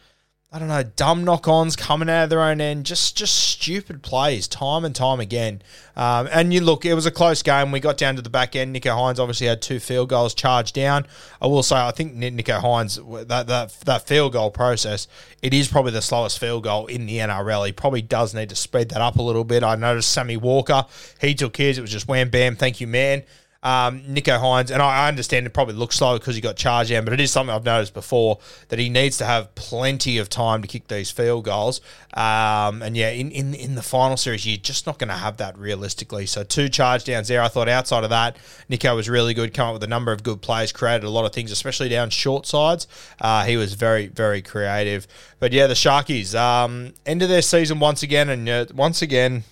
I 0.52 0.58
don't 0.58 0.68
know, 0.68 0.82
dumb 0.82 1.24
knock-ons 1.24 1.76
coming 1.76 2.10
out 2.10 2.24
of 2.24 2.32
their 2.32 2.42
own 2.42 2.60
end, 2.60 2.88
just 2.88 3.16
just 3.16 3.38
stupid 3.38 4.02
plays 4.02 4.48
time 4.48 4.84
and 4.84 4.96
time 4.96 5.20
again. 5.20 5.62
Um, 5.96 6.28
and 6.32 6.52
you 6.52 6.62
look, 6.62 6.86
it 6.86 6.96
was 6.96 7.06
a 7.06 7.12
close 7.12 7.44
game. 7.44 7.72
We 7.72 7.80
got 7.80 7.98
down 7.98 8.16
to 8.16 8.24
the 8.24 8.32
back 8.32 8.56
end. 8.56 8.76
Nicho 8.76 8.96
Hynes 8.96 9.20
obviously 9.20 9.46
had 9.46 9.62
two 9.62 9.80
field 9.80 10.10
goals 10.10 10.34
charged 10.34 10.74
down. 10.74 11.06
I 11.40 11.46
will 11.46 11.62
say, 11.62 11.76
I 11.76 11.92
think 11.92 12.16
Nicho 12.16 12.60
Hynes 12.62 13.28
that 13.28 13.46
that 13.46 13.80
that 13.82 14.08
field 14.08 14.34
goal 14.34 14.50
process, 14.50 15.08
it 15.44 15.54
is 15.54 15.68
probably 15.68 15.92
the 15.92 16.02
slowest 16.02 16.40
field 16.40 16.64
goal 16.64 16.88
in 16.88 17.06
the 17.06 17.18
NRL. 17.18 17.68
He 17.68 17.72
probably 17.72 18.02
does 18.02 18.34
need 18.34 18.50
to 18.50 18.56
speed 18.56 18.90
that 18.90 19.02
up 19.02 19.18
a 19.18 19.22
little 19.22 19.44
bit. 19.44 19.62
I 19.64 19.76
noticed 19.76 20.10
Sammy 20.12 20.38
Walker, 20.38 20.84
he 21.22 21.36
took 21.36 21.58
his. 21.58 21.78
It 21.78 21.82
was 21.82 21.92
just 21.92 22.08
wham 22.08 22.30
bam, 22.32 22.56
thank 22.56 22.82
you, 22.82 22.88
man 22.88 23.22
um, 23.62 24.02
Nicho 24.02 24.40
Hynes, 24.40 24.72
and 24.72 24.82
I, 24.82 25.10
understand 25.10 25.46
it 25.46 25.50
probably 25.50 25.74
looks 25.74 25.98
slow 25.98 26.18
because 26.18 26.36
he 26.36 26.42
got 26.42 26.56
charged 26.56 26.92
down, 26.92 27.04
but 27.04 27.14
it 27.14 27.20
is 27.20 27.30
something 27.30 27.54
I've 27.54 27.66
noticed 27.66 27.94
before 27.94 28.40
that 28.70 28.80
he 28.80 28.88
needs 28.88 29.18
to 29.18 29.26
have 29.26 29.54
plenty 29.56 30.18
of 30.18 30.30
time 30.30 30.62
to 30.62 30.68
kick 30.68 30.88
these 30.88 31.12
field 31.12 31.44
goals. 31.44 31.82
Um, 32.14 32.82
and 32.82 32.96
yeah, 32.96 33.10
in, 33.10 33.32
in 33.32 33.54
in 33.54 33.76
the 33.76 33.82
final 33.82 34.16
series, 34.16 34.46
you're 34.48 34.58
just 34.58 34.88
not 34.88 34.98
going 34.98 35.10
to 35.10 35.16
have 35.16 35.38
that 35.38 35.58
realistically. 35.58 36.26
So 36.26 36.44
two 36.44 36.70
charge 36.70 37.04
downs 37.04 37.28
there. 37.28 37.42
I 37.42 37.50
thought 37.50 37.68
outside 37.68 38.06
of 38.06 38.12
that, 38.12 38.38
Nicho 38.70 38.96
was 38.96 39.10
really 39.10 39.34
good, 39.34 39.54
come 39.54 39.68
up 39.68 39.74
with 39.74 39.84
a 39.84 39.88
number 39.88 40.14
of 40.14 40.24
good 40.24 40.42
plays, 40.42 40.72
created 40.72 41.04
a 41.04 41.10
lot 41.10 41.26
of 41.26 41.34
things, 41.34 41.52
especially 41.52 41.90
down 41.90 42.12
short 42.12 42.46
sides. 42.46 42.88
Uh, 43.20 43.44
he 43.44 43.58
was 43.58 43.74
very 43.74 44.08
very 44.08 44.42
creative. 44.42 45.06
But 45.40 45.52
yeah, 45.52 45.68
the 45.68 45.74
Sharkies 45.74 46.34
um, 46.34 46.94
end 47.06 47.22
of 47.24 47.28
their 47.28 47.42
season 47.42 47.82
once 47.82 48.04
again, 48.04 48.30
and 48.30 48.48
uh, 48.48 48.66
once 48.74 49.02
again, 49.02 49.44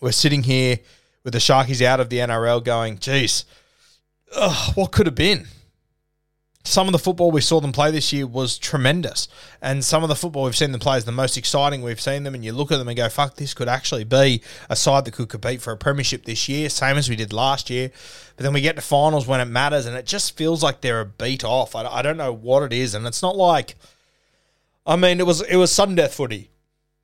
we're 0.00 0.12
sitting 0.12 0.44
here 0.44 0.78
with 1.24 1.32
the 1.32 1.38
Sharkies 1.38 1.82
out 1.82 2.00
of 2.00 2.08
the 2.08 2.18
NRL 2.18 2.62
going, 2.62 2.98
geez, 2.98 3.44
ugh, 4.34 4.76
what 4.76 4.92
could 4.92 5.06
have 5.06 5.14
been? 5.14 5.46
Some 6.62 6.88
of 6.88 6.92
the 6.92 6.98
football 6.98 7.30
we 7.30 7.40
saw 7.40 7.58
them 7.60 7.72
play 7.72 7.90
this 7.90 8.12
year 8.12 8.26
was 8.26 8.58
tremendous. 8.58 9.28
And 9.62 9.82
some 9.82 10.02
of 10.02 10.10
the 10.10 10.14
football 10.14 10.44
we've 10.44 10.56
seen 10.56 10.72
them 10.72 10.80
play 10.80 10.98
is 10.98 11.06
the 11.06 11.12
most 11.12 11.38
exciting 11.38 11.80
we've 11.80 12.00
seen 12.00 12.22
them. 12.22 12.34
And 12.34 12.44
you 12.44 12.52
look 12.52 12.70
at 12.70 12.76
them 12.76 12.88
and 12.88 12.96
go, 12.96 13.08
fuck, 13.08 13.36
this 13.36 13.54
could 13.54 13.68
actually 13.68 14.04
be 14.04 14.42
a 14.68 14.76
side 14.76 15.06
that 15.06 15.14
could 15.14 15.30
compete 15.30 15.62
for 15.62 15.72
a 15.72 15.76
premiership 15.76 16.26
this 16.26 16.50
year, 16.50 16.68
same 16.68 16.98
as 16.98 17.08
we 17.08 17.16
did 17.16 17.32
last 17.32 17.70
year. 17.70 17.90
But 18.36 18.42
then 18.42 18.52
we 18.52 18.60
get 18.60 18.76
to 18.76 18.82
finals 18.82 19.26
when 19.26 19.40
it 19.40 19.46
matters, 19.46 19.86
and 19.86 19.96
it 19.96 20.04
just 20.04 20.36
feels 20.36 20.62
like 20.62 20.82
they're 20.82 21.00
a 21.00 21.06
beat 21.06 21.44
off. 21.44 21.74
I, 21.74 21.86
I 21.86 22.02
don't 22.02 22.18
know 22.18 22.32
what 22.32 22.62
it 22.62 22.74
is. 22.74 22.94
And 22.94 23.06
it's 23.06 23.22
not 23.22 23.36
like, 23.36 23.76
I 24.86 24.96
mean, 24.96 25.18
it 25.18 25.26
was 25.26 25.40
it 25.40 25.56
was 25.56 25.72
sudden 25.72 25.94
death 25.94 26.14
footy 26.14 26.50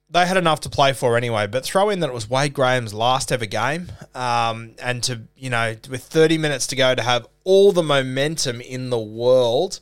they 0.09 0.27
had 0.27 0.37
enough 0.37 0.61
to 0.61 0.71
play 0.71 0.93
for 0.93 1.17
anyway. 1.17 1.47
But 1.47 1.65
throw 1.65 1.91
in 1.91 2.01
that 2.01 2.09
it 2.09 2.15
was 2.15 2.31
Wade 2.31 2.55
Graham's 2.55 2.95
last 2.95 3.33
ever 3.33 3.47
game, 3.47 3.91
um, 4.15 4.75
and 4.81 5.03
to 5.05 5.23
you 5.37 5.51
know, 5.51 5.77
with 5.91 6.05
30 6.05 6.39
minutes 6.39 6.67
to 6.69 6.77
go, 6.77 6.95
to 6.95 7.03
have 7.03 7.27
all 7.45 7.73
the 7.73 7.83
momentum 7.83 8.61
in 8.61 8.91
the 8.91 8.99
world, 8.99 9.81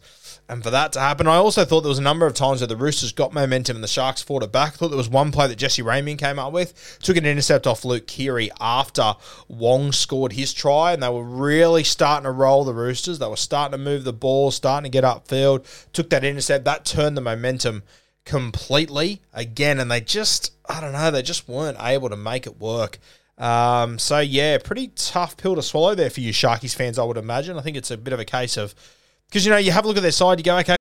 and 0.48 0.62
for 0.62 0.70
that 0.70 0.92
to 0.92 1.00
happen, 1.00 1.26
I 1.26 1.36
also 1.36 1.64
thought 1.64 1.80
there 1.80 1.88
was 1.88 1.98
a 1.98 2.02
number 2.02 2.26
of 2.26 2.34
times 2.34 2.60
where 2.60 2.68
the 2.68 2.76
Roosters 2.76 3.12
got 3.12 3.32
momentum 3.32 3.76
and 3.76 3.84
the 3.84 3.88
Sharks 3.88 4.22
fought 4.22 4.42
it 4.42 4.52
back. 4.52 4.74
I 4.74 4.76
thought 4.76 4.88
there 4.88 4.98
was 4.98 5.08
one 5.08 5.32
play 5.32 5.46
that 5.46 5.56
Jesse 5.56 5.82
Ramien 5.82 6.18
came 6.18 6.38
up 6.38 6.52
with, 6.52 6.98
took 7.02 7.16
an 7.16 7.24
intercept 7.24 7.66
off 7.66 7.84
Luke 7.84 8.06
Keary 8.06 8.50
after 8.60 9.14
Wong 9.48 9.90
scored 9.92 10.34
his 10.34 10.52
try, 10.52 10.92
and 10.92 11.02
they 11.02 11.08
were 11.08 11.24
really 11.24 11.82
starting 11.82 12.24
to 12.24 12.30
roll 12.30 12.64
the 12.64 12.74
Roosters. 12.74 13.18
They 13.18 13.26
were 13.26 13.36
starting 13.36 13.72
to 13.72 13.82
move 13.82 14.04
the 14.04 14.12
ball, 14.12 14.50
starting 14.50 14.90
to 14.90 14.94
get 14.94 15.04
upfield. 15.04 15.64
Took 15.92 16.10
that 16.10 16.24
intercept, 16.24 16.66
that 16.66 16.84
turned 16.84 17.16
the 17.16 17.22
momentum 17.22 17.82
completely 18.24 19.22
again, 19.32 19.80
and 19.80 19.90
they 19.90 20.00
just, 20.00 20.52
I 20.68 20.80
don't 20.80 20.92
know, 20.92 21.10
they 21.10 21.22
just 21.22 21.48
weren't 21.48 21.78
able 21.80 22.08
to 22.08 22.16
make 22.16 22.46
it 22.46 22.60
work. 22.60 22.98
Um, 23.36 23.98
so 23.98 24.20
yeah, 24.20 24.58
pretty 24.58 24.88
tough 24.88 25.36
pill 25.36 25.56
to 25.56 25.62
swallow 25.62 25.94
there 25.94 26.10
for 26.10 26.20
you 26.20 26.32
Sharkies 26.32 26.74
fans, 26.74 26.98
I 26.98 27.04
would 27.04 27.16
imagine. 27.16 27.58
I 27.58 27.62
think 27.62 27.76
it's 27.76 27.90
a 27.90 27.96
bit 27.96 28.12
of 28.12 28.20
a 28.20 28.24
case 28.24 28.56
of 28.56 28.74
because 29.28 29.44
you 29.44 29.50
know 29.50 29.56
you 29.56 29.72
have 29.72 29.84
a 29.84 29.88
look 29.88 29.96
at 29.96 30.02
their 30.02 30.12
side, 30.12 30.38
you 30.38 30.44
go, 30.44 30.56
okay, 30.58 30.76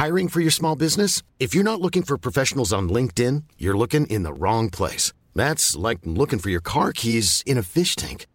Hiring 0.00 0.28
for 0.28 0.40
your 0.40 0.50
small 0.50 0.76
business? 0.76 1.22
If 1.38 1.54
you're 1.54 1.62
not 1.62 1.78
looking 1.78 2.02
for 2.02 2.16
professionals 2.16 2.72
on 2.72 2.88
LinkedIn, 2.88 3.42
you're 3.58 3.76
looking 3.76 4.06
in 4.06 4.22
the 4.22 4.32
wrong 4.32 4.70
place. 4.70 5.12
That's 5.34 5.76
like 5.76 5.98
looking 6.04 6.38
for 6.38 6.48
your 6.48 6.62
car 6.62 6.92
keys 6.92 7.42
in 7.44 7.58
a 7.58 7.62
fish 7.62 7.96
tank. 7.96 8.26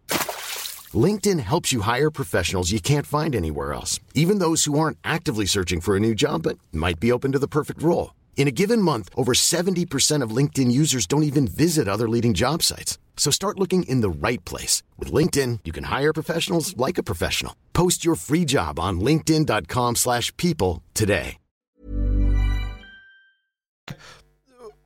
LinkedIn 0.96 1.40
helps 1.40 1.72
you 1.72 1.80
hire 1.80 2.10
professionals 2.10 2.70
you 2.70 2.80
can't 2.80 3.06
find 3.06 3.34
anywhere 3.34 3.72
else, 3.72 3.98
even 4.14 4.38
those 4.38 4.64
who 4.64 4.78
aren't 4.78 4.98
actively 5.02 5.46
searching 5.46 5.80
for 5.80 5.96
a 5.96 6.00
new 6.00 6.14
job 6.14 6.42
but 6.44 6.58
might 6.72 7.00
be 7.00 7.10
open 7.10 7.32
to 7.32 7.40
the 7.40 7.48
perfect 7.48 7.82
role. 7.82 8.14
In 8.36 8.46
a 8.46 8.52
given 8.52 8.80
month, 8.80 9.08
over 9.16 9.32
70% 9.32 10.22
of 10.22 10.30
LinkedIn 10.30 10.70
users 10.70 11.08
don't 11.08 11.24
even 11.24 11.48
visit 11.48 11.88
other 11.88 12.08
leading 12.08 12.34
job 12.34 12.62
sites. 12.62 12.98
So 13.16 13.32
start 13.32 13.58
looking 13.58 13.82
in 13.84 14.02
the 14.02 14.10
right 14.10 14.44
place. 14.44 14.84
With 14.96 15.10
LinkedIn, 15.10 15.60
you 15.64 15.72
can 15.72 15.84
hire 15.84 16.12
professionals 16.12 16.76
like 16.76 16.98
a 16.98 17.02
professional. 17.02 17.56
Post 17.72 18.04
your 18.04 18.14
free 18.14 18.44
job 18.44 18.78
on 18.78 19.00
linkedin.com/people 19.00 19.94
slash 19.96 20.30
people 20.36 20.82
today. 20.94 21.38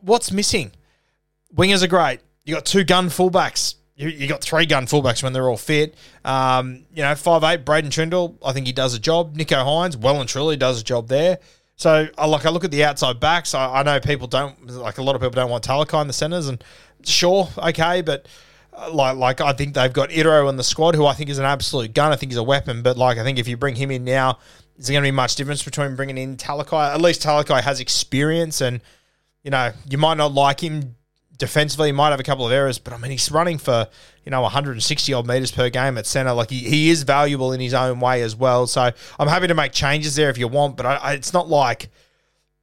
what's 0.02 0.32
missing? 0.32 0.72
Wingers 1.54 1.82
are 1.82 1.88
great. 1.88 2.20
You 2.44 2.54
got 2.54 2.64
two 2.64 2.84
gun 2.84 3.08
fullbacks. 3.08 3.74
You, 4.00 4.08
you 4.08 4.26
got 4.26 4.40
three 4.40 4.64
gun 4.64 4.86
fullbacks 4.86 5.22
when 5.22 5.34
they're 5.34 5.46
all 5.46 5.58
fit. 5.58 5.94
Um, 6.24 6.86
you 6.94 7.02
know, 7.02 7.14
five 7.14 7.44
eight 7.44 7.66
Braydon 7.66 7.90
Trindall. 7.90 8.34
I 8.42 8.54
think 8.54 8.66
he 8.66 8.72
does 8.72 8.94
a 8.94 8.98
job. 8.98 9.36
Nicho 9.36 9.62
Hynes, 9.62 9.94
well 9.94 10.18
and 10.20 10.28
truly, 10.28 10.56
does 10.56 10.80
a 10.80 10.84
job 10.84 11.08
there. 11.08 11.38
So, 11.76 12.08
I 12.16 12.26
like 12.26 12.46
I 12.46 12.50
look 12.50 12.64
at 12.64 12.70
the 12.70 12.82
outside 12.82 13.20
backs. 13.20 13.54
I, 13.54 13.80
I 13.80 13.82
know 13.82 14.00
people 14.00 14.26
don't 14.26 14.70
like 14.70 14.96
a 14.96 15.02
lot 15.02 15.16
of 15.16 15.20
people 15.20 15.34
don't 15.34 15.50
want 15.50 15.64
Talakai 15.64 16.00
in 16.00 16.06
the 16.06 16.14
centers, 16.14 16.48
and 16.48 16.64
sure, 17.04 17.50
okay, 17.58 18.00
but 18.00 18.26
uh, 18.72 18.90
like 18.90 19.18
like 19.18 19.40
I 19.42 19.52
think 19.52 19.74
they've 19.74 19.92
got 19.92 20.08
Itero 20.08 20.48
in 20.48 20.56
the 20.56 20.64
squad, 20.64 20.94
who 20.94 21.04
I 21.04 21.12
think 21.12 21.28
is 21.28 21.38
an 21.38 21.44
absolute 21.44 21.92
gun. 21.92 22.10
I 22.10 22.16
think 22.16 22.32
he's 22.32 22.38
a 22.38 22.42
weapon, 22.42 22.80
but 22.80 22.96
like 22.96 23.18
I 23.18 23.22
think 23.22 23.38
if 23.38 23.48
you 23.48 23.58
bring 23.58 23.74
him 23.74 23.90
in 23.90 24.04
now, 24.04 24.38
is 24.78 24.86
there 24.86 24.94
going 24.94 25.04
to 25.04 25.08
be 25.08 25.14
much 25.14 25.34
difference 25.34 25.62
between 25.62 25.94
bringing 25.94 26.16
in 26.16 26.38
Talakai? 26.38 26.94
At 26.94 27.02
least 27.02 27.22
Talakai 27.22 27.60
has 27.60 27.80
experience, 27.80 28.62
and 28.62 28.80
you 29.42 29.50
know 29.50 29.72
you 29.90 29.98
might 29.98 30.16
not 30.16 30.32
like 30.32 30.60
him 30.60 30.96
defensively. 31.40 31.88
He 31.88 31.92
might 31.92 32.10
have 32.10 32.20
a 32.20 32.24
couple 32.24 32.46
of 32.46 32.52
errors, 32.52 32.78
but 32.78 32.92
I 32.92 32.98
mean 32.98 33.10
he's 33.10 33.30
running 33.32 33.58
for 33.58 33.88
you 34.24 34.30
know 34.30 34.42
160 34.42 35.12
odd 35.12 35.26
meters 35.26 35.50
per 35.50 35.68
game 35.70 35.98
at 35.98 36.06
center. 36.06 36.32
Like 36.32 36.50
he, 36.50 36.60
he 36.60 36.90
is 36.90 37.02
valuable 37.02 37.52
in 37.52 37.58
his 37.58 37.74
own 37.74 37.98
way 37.98 38.22
as 38.22 38.36
well. 38.36 38.68
So 38.68 38.92
I'm 39.18 39.28
happy 39.28 39.48
to 39.48 39.54
make 39.54 39.72
changes 39.72 40.14
there 40.14 40.30
if 40.30 40.38
you 40.38 40.46
want, 40.46 40.76
but 40.76 40.86
I, 40.86 40.94
I, 40.96 41.12
it's 41.14 41.32
not 41.32 41.48
like 41.48 41.90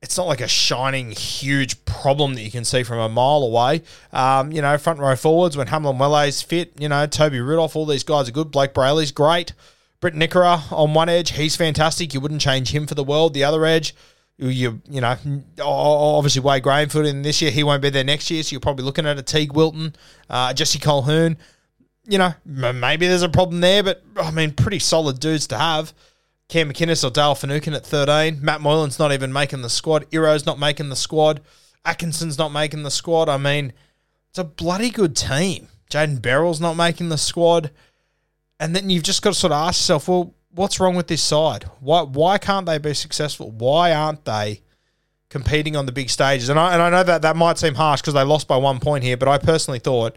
it's 0.01 0.15
not 0.15 0.27
like 0.27 0.41
a 0.41 0.47
shining 0.47 1.11
huge 1.11 1.83
problem 1.85 2.35
that 2.35 2.41
you 2.41 2.51
can 2.51 2.63
see 2.63 2.83
from 2.83 2.99
a 2.99 3.09
mile 3.09 3.43
away. 3.43 3.81
Um, 4.13 4.51
you 4.51 4.61
know, 4.61 4.77
front 4.77 4.99
row 4.99 5.15
forwards 5.15 5.57
when 5.57 5.67
Hamlin-Uele's 5.67 6.41
fit, 6.43 6.71
you 6.79 6.87
know, 6.87 7.07
Toby 7.07 7.39
Rudolf, 7.39 7.75
all 7.75 7.87
these 7.87 8.03
guys 8.03 8.29
are 8.29 8.31
good. 8.31 8.51
Blake 8.51 8.73
Brailey's 8.73 9.11
great. 9.11 9.53
Britt 9.99 10.13
Nikora 10.13 10.71
on 10.71 10.93
one 10.93 11.09
edge, 11.09 11.31
he's 11.31 11.55
fantastic. 11.55 12.13
You 12.13 12.19
wouldn't 12.19 12.41
change 12.41 12.69
him 12.69 12.85
for 12.85 12.93
the 12.93 13.03
world. 13.03 13.33
The 13.33 13.43
other 13.43 13.65
edge, 13.65 13.95
you 14.37 14.81
you, 14.89 15.01
know, 15.01 15.17
obviously 15.61 16.41
Wade 16.41 16.63
Grahamfoot 16.63 17.07
in 17.07 17.23
this 17.23 17.41
year, 17.41 17.51
he 17.51 17.63
won't 17.63 17.81
be 17.81 17.89
there 17.89 18.03
next 18.03 18.29
year, 18.29 18.43
so 18.43 18.53
you're 18.53 18.59
probably 18.59 18.85
looking 18.85 19.07
at 19.07 19.17
a 19.17 19.23
Teig 19.23 19.53
Wilton, 19.53 19.95
uh, 20.29 20.53
Jesse 20.53 20.79
Colquhoun. 20.79 21.37
You 22.09 22.19
know, 22.19 22.33
maybe 22.45 23.07
there's 23.07 23.23
a 23.23 23.29
problem 23.29 23.59
there, 23.61 23.83
but 23.83 24.03
I 24.15 24.31
mean, 24.31 24.51
pretty 24.51 24.79
solid 24.79 25.19
dudes 25.19 25.47
to 25.47 25.57
have. 25.57 25.93
Cam 26.47 26.71
McInnes 26.71 27.03
or 27.03 27.09
Dale 27.09 27.35
Finucane 27.35 27.73
at 27.73 27.85
13. 27.85 28.39
Matt 28.41 28.61
Moylan's 28.61 28.99
not 28.99 29.11
even 29.11 29.33
making 29.33 29.63
the 29.63 29.69
squad. 29.69 30.05
Iro's 30.13 30.45
not 30.45 30.57
making 30.57 30.87
the 30.87 30.95
squad. 30.95 31.41
Atkinson's 31.83 32.37
not 32.37 32.53
making 32.53 32.83
the 32.83 32.91
squad. 32.91 33.27
I 33.27 33.37
mean, 33.37 33.73
it's 34.29 34.39
a 34.39 34.45
bloody 34.45 34.89
good 34.89 35.15
team. 35.15 35.67
Jayden 35.89 36.21
Berrell's 36.21 36.61
not 36.61 36.75
making 36.75 37.09
the 37.09 37.17
squad. 37.17 37.71
And 38.59 38.75
then 38.75 38.89
you've 38.89 39.03
just 39.03 39.21
got 39.21 39.31
to 39.31 39.39
sort 39.39 39.51
of 39.51 39.67
ask 39.67 39.81
yourself, 39.81 40.07
well, 40.07 40.33
what's 40.57 40.79
wrong 40.79 40.95
with 40.95 41.07
this 41.07 41.23
side? 41.23 41.63
Why 41.79 42.01
why 42.01 42.37
can't 42.37 42.65
they 42.65 42.77
be 42.77 42.93
successful? 42.93 43.51
Why 43.51 43.93
aren't 43.93 44.25
they 44.25 44.61
competing 45.29 45.75
on 45.75 45.85
the 45.85 45.91
big 45.91 46.09
stages? 46.09 46.49
And 46.49 46.59
I 46.59 46.73
and 46.73 46.81
I 46.81 46.89
know 46.89 47.03
that 47.03 47.21
that 47.21 47.35
might 47.35 47.57
seem 47.57 47.75
harsh 47.75 48.01
because 48.01 48.13
they 48.13 48.23
lost 48.23 48.47
by 48.47 48.57
one 48.57 48.79
point 48.79 49.03
here, 49.03 49.17
but 49.17 49.27
I 49.27 49.37
personally 49.37 49.79
thought 49.79 50.15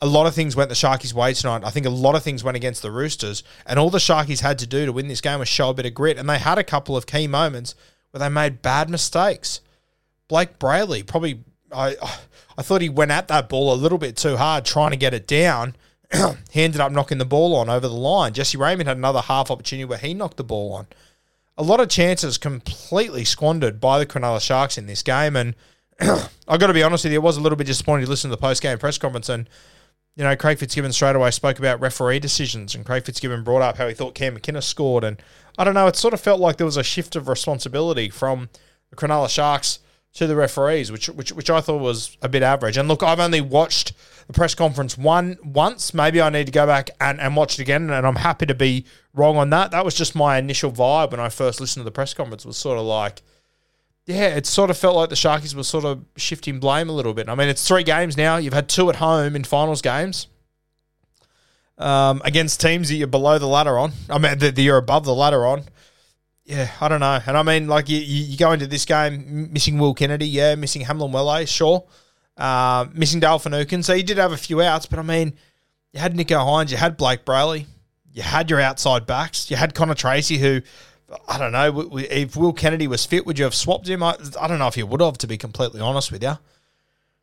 a 0.00 0.06
lot 0.06 0.26
of 0.26 0.34
things 0.34 0.54
went 0.54 0.68
the 0.68 0.76
Sharkies' 0.76 1.12
way 1.12 1.34
tonight. 1.34 1.62
I 1.64 1.70
think 1.70 1.86
a 1.86 1.90
lot 1.90 2.14
of 2.14 2.22
things 2.22 2.44
went 2.44 2.56
against 2.56 2.82
the 2.82 2.90
Roosters, 2.90 3.42
and 3.66 3.78
all 3.78 3.90
the 3.90 3.98
Sharkies 3.98 4.40
had 4.40 4.58
to 4.60 4.66
do 4.66 4.86
to 4.86 4.92
win 4.92 5.08
this 5.08 5.20
game 5.20 5.40
was 5.40 5.48
show 5.48 5.70
a 5.70 5.74
bit 5.74 5.86
of 5.86 5.94
grit. 5.94 6.18
And 6.18 6.28
they 6.28 6.38
had 6.38 6.58
a 6.58 6.64
couple 6.64 6.96
of 6.96 7.06
key 7.06 7.26
moments 7.26 7.74
where 8.10 8.20
they 8.20 8.28
made 8.28 8.62
bad 8.62 8.88
mistakes. 8.88 9.60
Blake 10.28 10.58
Brailey 10.58 11.04
probably 11.06 11.42
I 11.72 11.96
I 12.56 12.62
thought 12.62 12.82
he 12.82 12.88
went 12.88 13.10
at 13.10 13.28
that 13.28 13.48
ball 13.48 13.72
a 13.72 13.76
little 13.76 13.98
bit 13.98 14.16
too 14.16 14.36
hard, 14.36 14.64
trying 14.64 14.90
to 14.90 14.96
get 14.96 15.14
it 15.14 15.26
down. 15.26 15.76
he 16.50 16.62
ended 16.62 16.80
up 16.80 16.92
knocking 16.92 17.18
the 17.18 17.24
ball 17.24 17.54
on 17.54 17.68
over 17.68 17.88
the 17.88 17.94
line. 17.94 18.32
Jesse 18.32 18.58
Ramien 18.58 18.86
had 18.86 18.96
another 18.96 19.20
half 19.20 19.50
opportunity 19.50 19.84
where 19.84 19.98
he 19.98 20.14
knocked 20.14 20.36
the 20.36 20.44
ball 20.44 20.72
on. 20.72 20.86
A 21.56 21.62
lot 21.62 21.80
of 21.80 21.88
chances 21.88 22.38
completely 22.38 23.24
squandered 23.24 23.80
by 23.80 23.98
the 23.98 24.06
Cronulla 24.06 24.40
Sharks 24.40 24.78
in 24.78 24.86
this 24.86 25.02
game, 25.02 25.36
and 25.36 25.54
I've 26.00 26.60
got 26.60 26.68
to 26.68 26.72
be 26.72 26.82
honest 26.82 27.04
with 27.04 27.12
you, 27.12 27.18
it 27.18 27.22
was 27.22 27.36
a 27.36 27.40
little 27.40 27.56
bit 27.56 27.66
disappointing 27.66 28.04
to 28.04 28.10
listen 28.10 28.30
to 28.30 28.36
the 28.36 28.40
post 28.40 28.62
game 28.62 28.78
press 28.78 28.98
conference 28.98 29.28
and 29.28 29.48
you 30.18 30.24
know, 30.24 30.34
Craig 30.34 30.58
Fitzgibbon 30.58 30.92
straight 30.92 31.14
away 31.14 31.30
spoke 31.30 31.60
about 31.60 31.80
referee 31.80 32.18
decisions, 32.18 32.74
and 32.74 32.84
Craig 32.84 33.04
Fitzgibbon 33.04 33.44
brought 33.44 33.62
up 33.62 33.78
how 33.78 33.86
he 33.86 33.94
thought 33.94 34.16
Cam 34.16 34.36
McInnes 34.36 34.64
scored. 34.64 35.04
And 35.04 35.22
I 35.56 35.62
don't 35.62 35.74
know, 35.74 35.86
it 35.86 35.94
sort 35.94 36.12
of 36.12 36.20
felt 36.20 36.40
like 36.40 36.56
there 36.56 36.66
was 36.66 36.76
a 36.76 36.82
shift 36.82 37.14
of 37.14 37.28
responsibility 37.28 38.10
from 38.10 38.48
the 38.90 38.96
Cronulla 38.96 39.28
Sharks 39.28 39.78
to 40.14 40.26
the 40.26 40.34
referees, 40.34 40.90
which 40.90 41.08
which 41.08 41.30
which 41.30 41.48
I 41.48 41.60
thought 41.60 41.80
was 41.80 42.16
a 42.20 42.28
bit 42.28 42.42
average. 42.42 42.76
And 42.76 42.88
look, 42.88 43.04
I've 43.04 43.20
only 43.20 43.40
watched 43.40 43.92
the 44.28 44.32
press 44.32 44.54
conference 44.54 44.96
one 44.96 45.36
once. 45.42 45.92
Maybe 45.92 46.20
I 46.20 46.30
need 46.30 46.46
to 46.46 46.52
go 46.52 46.66
back 46.66 46.90
and, 47.00 47.20
and 47.20 47.34
watch 47.34 47.58
it 47.58 47.62
again, 47.62 47.90
and 47.90 48.06
I'm 48.06 48.16
happy 48.16 48.46
to 48.46 48.54
be 48.54 48.84
wrong 49.12 49.36
on 49.36 49.50
that. 49.50 49.72
That 49.72 49.84
was 49.84 49.94
just 49.94 50.14
my 50.14 50.38
initial 50.38 50.70
vibe 50.70 51.10
when 51.10 51.20
I 51.20 51.28
first 51.28 51.60
listened 51.60 51.80
to 51.80 51.84
the 51.84 51.90
press 51.90 52.14
conference. 52.14 52.46
Was 52.46 52.56
sort 52.56 52.78
of 52.78 52.84
like 52.84 53.22
yeah, 54.08 54.28
it 54.28 54.46
sort 54.46 54.70
of 54.70 54.78
felt 54.78 54.96
like 54.96 55.10
the 55.10 55.16
Sharkies 55.16 55.54
were 55.54 55.62
sort 55.62 55.84
of 55.84 56.02
shifting 56.16 56.60
blame 56.60 56.88
a 56.88 56.92
little 56.92 57.12
bit. 57.12 57.28
I 57.28 57.34
mean, 57.34 57.48
it's 57.48 57.66
three 57.68 57.82
games 57.82 58.16
now. 58.16 58.38
You've 58.38 58.54
had 58.54 58.66
two 58.66 58.88
at 58.88 58.96
home 58.96 59.36
in 59.36 59.44
finals 59.44 59.82
games 59.82 60.28
um, 61.76 62.22
against 62.24 62.58
teams 62.58 62.88
that 62.88 62.94
you're 62.94 63.06
below 63.06 63.38
the 63.38 63.46
ladder 63.46 63.78
on. 63.78 63.92
I 64.08 64.16
mean, 64.16 64.38
that 64.38 64.56
you're 64.56 64.78
above 64.78 65.04
the 65.04 65.14
ladder 65.14 65.46
on. 65.46 65.64
Yeah, 66.46 66.70
I 66.80 66.88
don't 66.88 67.00
know. 67.00 67.20
And 67.26 67.36
I 67.36 67.42
mean, 67.42 67.68
like, 67.68 67.90
you, 67.90 67.98
you 67.98 68.38
go 68.38 68.52
into 68.52 68.66
this 68.66 68.86
game 68.86 69.52
missing 69.52 69.78
Will 69.78 69.92
Kennedy, 69.92 70.26
yeah, 70.26 70.54
missing 70.54 70.82
Hamlin-Uele, 70.82 71.46
sure. 71.46 71.84
Uh, 72.38 72.86
missing 72.92 73.18
Dale 73.18 73.38
Finucane. 73.38 73.82
So 73.82 73.92
you 73.92 74.04
did 74.04 74.16
have 74.16 74.32
a 74.32 74.36
few 74.36 74.62
outs, 74.62 74.86
but 74.86 74.98
I 74.98 75.02
mean, 75.02 75.34
you 75.92 76.00
had 76.00 76.14
Nicho 76.14 76.38
Hynes, 76.38 76.70
you 76.70 76.76
had 76.76 76.96
Blake 76.96 77.24
Brailey, 77.24 77.66
you 78.12 78.22
had 78.22 78.48
your 78.48 78.60
outside 78.60 79.06
backs, 79.06 79.50
you 79.50 79.56
had 79.56 79.74
Connor 79.74 79.94
Tracey, 79.94 80.38
who 80.38 80.60
I 81.26 81.38
don't 81.38 81.52
know. 81.52 81.90
If 81.96 82.36
Will 82.36 82.52
Kennedy 82.52 82.86
was 82.86 83.04
fit, 83.06 83.26
would 83.26 83.38
you 83.38 83.44
have 83.44 83.54
swapped 83.54 83.88
him? 83.88 84.02
I, 84.02 84.16
I 84.40 84.46
don't 84.46 84.58
know 84.58 84.68
if 84.68 84.76
you 84.76 84.86
would 84.86 85.00
have, 85.00 85.18
to 85.18 85.26
be 85.26 85.38
completely 85.38 85.80
honest 85.80 86.12
with 86.12 86.22
you. 86.22 86.38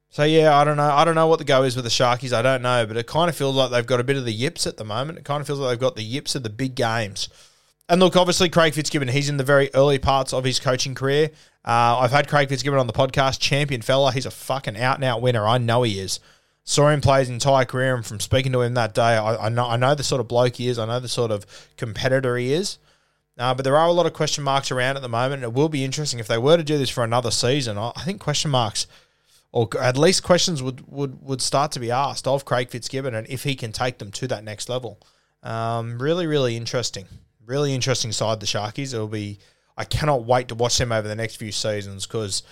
So 0.10 0.23
yeah, 0.23 0.58
I 0.58 0.63
don't 0.63 0.78
know. 0.78 0.91
I 0.91 1.06
don't 1.06 1.15
know 1.15 1.28
what 1.28 1.39
the 1.39 1.45
go 1.45 1.63
is 1.63 1.75
with 1.75 1.86
the 1.86 1.91
Sharkies. 1.91 2.34
I 2.34 2.41
don't 2.41 2.62
know, 2.62 2.86
but 2.86 2.97
it 2.97 3.06
kind 3.06 3.30
of 3.30 3.36
feels 3.36 3.56
like 3.56 3.71
they've 3.71 3.86
got 3.86 3.99
a 3.99 4.04
bit 4.04 4.17
of 4.17 4.25
the 4.25 4.34
yips 4.34 4.65
at 4.65 4.78
the 4.78 4.86
moment. 4.86 5.19
It 5.19 5.25
kind 5.25 5.41
of 5.41 5.47
feels 5.47 5.60
like 5.60 5.71
they've 5.71 5.80
got 5.80 5.95
the 5.95 6.04
yips 6.04 6.36
of 6.36 6.43
the 6.43 6.49
big 6.49 6.73
games. 6.75 7.30
And 7.87 8.01
look, 8.01 8.15
obviously, 8.15 8.49
Craig 8.49 8.73
Fitzgibbon, 8.73 9.09
he's 9.09 9.29
in 9.29 9.37
the 9.37 9.43
very 9.43 9.69
early 9.75 9.99
parts 9.99 10.33
of 10.33 10.43
his 10.43 10.59
coaching 10.59 10.95
career. 10.95 11.29
Uh, 11.63 11.99
I've 11.99 12.11
had 12.11 12.27
Craig 12.27 12.49
Fitzgibbon 12.49 12.79
on 12.79 12.87
the 12.87 12.93
podcast, 12.93 13.39
champion 13.39 13.81
fella. 13.81 14.11
He's 14.11 14.25
a 14.25 14.31
fucking 14.31 14.77
out 14.79 14.95
and 14.95 15.03
out 15.03 15.21
winner. 15.21 15.45
I 15.45 15.59
know 15.59 15.83
he 15.83 15.99
is. 15.99 16.19
Saw 16.63 16.89
him 16.89 16.99
play 16.99 17.19
his 17.19 17.29
entire 17.29 17.65
career, 17.65 17.95
and 17.95 18.03
from 18.03 18.19
speaking 18.19 18.51
to 18.53 18.61
him 18.61 18.73
that 18.73 18.95
day, 18.95 19.01
I, 19.01 19.45
I 19.45 19.49
know 19.49 19.67
I 19.67 19.77
know 19.77 19.93
the 19.93 20.03
sort 20.03 20.19
of 20.19 20.27
bloke 20.27 20.55
he 20.55 20.67
is. 20.67 20.79
I 20.79 20.87
know 20.87 20.99
the 20.99 21.07
sort 21.07 21.29
of 21.29 21.45
competitor 21.77 22.37
he 22.37 22.53
is. 22.53 22.79
Uh, 23.37 23.53
but 23.53 23.63
there 23.63 23.77
are 23.77 23.87
a 23.87 23.91
lot 23.91 24.05
of 24.05 24.13
question 24.13 24.43
marks 24.43 24.71
around 24.71 24.95
at 24.95 25.01
the 25.01 25.09
moment. 25.09 25.43
It 25.43 25.53
will 25.53 25.69
be 25.69 25.83
interesting 25.83 26.19
if 26.19 26.27
they 26.27 26.37
were 26.37 26.57
to 26.57 26.63
do 26.63 26.77
this 26.77 26.89
for 26.89 27.03
another 27.03 27.31
season. 27.31 27.77
I 27.77 27.91
think 28.03 28.19
question 28.21 28.49
marks, 28.49 28.87
or 29.51 29.67
at 29.79 29.97
least 29.97 30.23
questions, 30.23 30.63
would, 30.63 30.89
would, 30.89 31.21
would 31.21 31.41
start 31.41 31.71
to 31.73 31.79
be 31.79 31.91
asked 31.91 32.27
of 32.27 32.45
Craig 32.45 32.69
Fitzgibbon 32.69 33.13
and 33.13 33.27
if 33.29 33.43
he 33.43 33.55
can 33.55 33.71
take 33.71 33.97
them 33.97 34.09
to 34.13 34.27
that 34.27 34.43
next 34.43 34.69
level. 34.69 34.99
Um, 35.43 36.01
really, 36.01 36.25
really 36.25 36.55
interesting. 36.55 37.07
Really 37.45 37.73
interesting 37.73 38.12
side, 38.12 38.39
the 38.39 38.45
Sharkies. 38.45 38.93
It'll 38.93 39.08
be. 39.08 39.39
I 39.77 39.84
cannot 39.84 40.25
wait 40.25 40.47
to 40.47 40.55
watch 40.55 40.77
them 40.77 40.91
over 40.91 41.08
the 41.08 41.15
next 41.15 41.36
few 41.36 41.51
seasons 41.51 42.08
because 42.08 42.43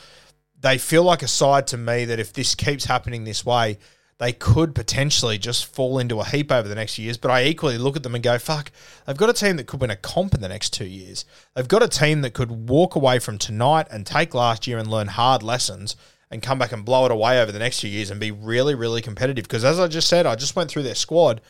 they 0.59 0.77
feel 0.77 1.03
like 1.03 1.21
a 1.21 1.27
side 1.27 1.67
to 1.67 1.77
me 1.77 2.05
that 2.05 2.19
if 2.19 2.33
this 2.33 2.53
keeps 2.53 2.85
happening 2.85 3.23
this 3.23 3.45
way, 3.45 3.77
they 4.19 4.31
could 4.31 4.75
potentially 4.75 5.37
just 5.37 5.65
fall 5.65 5.99
into 5.99 6.19
a 6.19 6.25
heap 6.25 6.51
over 6.51 6.67
the 6.67 6.75
next 6.75 6.95
few 6.95 7.05
years. 7.05 7.17
But 7.17 7.31
I 7.31 7.43
equally 7.43 7.77
look 7.77 7.95
at 7.95 8.03
them 8.03 8.15
and 8.15 8.23
go, 8.23 8.37
fuck, 8.37 8.71
they've 9.05 9.17
got 9.17 9.29
a 9.29 9.33
team 9.33 9.57
that 9.57 9.67
could 9.67 9.81
win 9.81 9.89
a 9.89 9.95
comp 9.95 10.33
in 10.33 10.41
the 10.41 10.47
next 10.47 10.71
two 10.71 10.85
years. 10.85 11.25
They've 11.55 11.67
got 11.67 11.83
a 11.83 11.87
team 11.87 12.21
that 12.21 12.33
could 12.33 12.69
walk 12.69 12.95
away 12.95 13.19
from 13.19 13.37
tonight 13.37 13.87
and 13.89 14.05
take 14.05 14.33
last 14.33 14.67
year 14.67 14.77
and 14.77 14.89
learn 14.89 15.07
hard 15.07 15.43
lessons 15.43 15.95
and 16.29 16.41
come 16.41 16.57
back 16.57 16.71
and 16.71 16.85
blow 16.85 17.05
it 17.05 17.11
away 17.11 17.41
over 17.41 17.51
the 17.51 17.59
next 17.59 17.79
few 17.81 17.89
years 17.89 18.09
and 18.09 18.19
be 18.19 18.31
really, 18.31 18.75
really 18.75 19.01
competitive. 19.01 19.43
Because 19.43 19.65
as 19.65 19.79
I 19.79 19.87
just 19.87 20.07
said, 20.07 20.25
I 20.25 20.35
just 20.35 20.55
went 20.55 20.69
through 20.69 20.83
their 20.83 20.95
squad. 20.95 21.41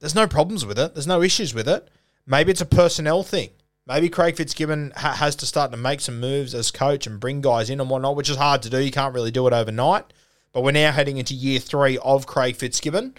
There's 0.00 0.14
no 0.14 0.26
problems 0.26 0.64
with 0.64 0.78
it. 0.78 0.94
There's 0.94 1.06
no 1.06 1.22
issues 1.22 1.54
with 1.54 1.68
it. 1.68 1.88
Maybe 2.26 2.50
it's 2.50 2.60
a 2.60 2.66
personnel 2.66 3.22
thing. 3.22 3.50
Maybe 3.86 4.08
Craig 4.08 4.36
Fitzgibbon 4.36 4.92
ha- 4.96 5.14
has 5.14 5.36
to 5.36 5.46
start 5.46 5.70
to 5.72 5.76
make 5.76 6.00
some 6.00 6.18
moves 6.18 6.54
as 6.54 6.70
coach 6.70 7.06
and 7.06 7.20
bring 7.20 7.42
guys 7.42 7.68
in 7.68 7.80
and 7.80 7.90
whatnot, 7.90 8.16
which 8.16 8.30
is 8.30 8.36
hard 8.36 8.62
to 8.62 8.70
do. 8.70 8.78
You 8.78 8.90
can't 8.90 9.14
really 9.14 9.30
do 9.30 9.46
it 9.46 9.52
overnight. 9.52 10.04
But 10.52 10.62
we're 10.62 10.72
now 10.72 10.92
heading 10.92 11.18
into 11.18 11.34
year 11.34 11.58
three 11.58 11.98
of 11.98 12.26
Craig 12.26 12.56
Fitzgibbon, 12.56 13.14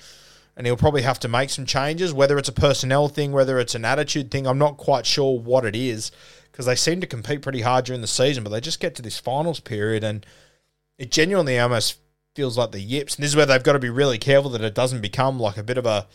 and 0.56 0.66
he'll 0.66 0.78
probably 0.78 1.04
have 1.04 1.20
to 1.20 1.28
make 1.28 1.50
some 1.50 1.66
changes, 1.66 2.14
whether 2.14 2.38
it's 2.38 2.50
a 2.50 2.54
personnel 2.54 3.10
thing, 3.10 3.32
whether 3.32 3.60
it's 3.60 3.76
an 3.76 3.86
attitude 3.86 4.32
thing. 4.32 4.48
I'm 4.48 4.58
not 4.58 4.78
quite 4.78 5.06
sure 5.06 5.38
what 5.38 5.66
it 5.66 5.76
is 5.76 6.12
because 6.52 6.66
they 6.66 6.76
seem 6.76 7.02
to 7.02 7.08
compete 7.08 7.42
pretty 7.42 7.62
hard 7.62 7.86
during 7.86 8.02
the 8.02 8.08
season, 8.08 8.44
but 8.44 8.50
they 8.50 8.62
just 8.62 8.80
get 8.80 8.96
to 8.96 9.02
this 9.02 9.20
finals 9.20 9.60
period 9.60 10.06
and 10.06 10.26
it 10.98 11.12
genuinely 11.12 11.60
almost 11.60 12.00
feels 12.34 12.58
like 12.58 12.72
the 12.72 12.80
yips. 12.80 13.16
And 13.16 13.24
this 13.24 13.32
is 13.32 13.36
where 13.36 13.46
they've 13.46 13.62
got 13.62 13.74
to 13.74 13.80
be 13.80 13.90
really 13.90 14.18
careful 14.18 14.50
that 14.52 14.62
it 14.62 14.74
doesn't 14.74 15.02
become 15.02 15.38
like 15.38 15.58
a 15.58 15.64
bit 15.64 15.78
of 15.78 15.86
a 15.86 16.08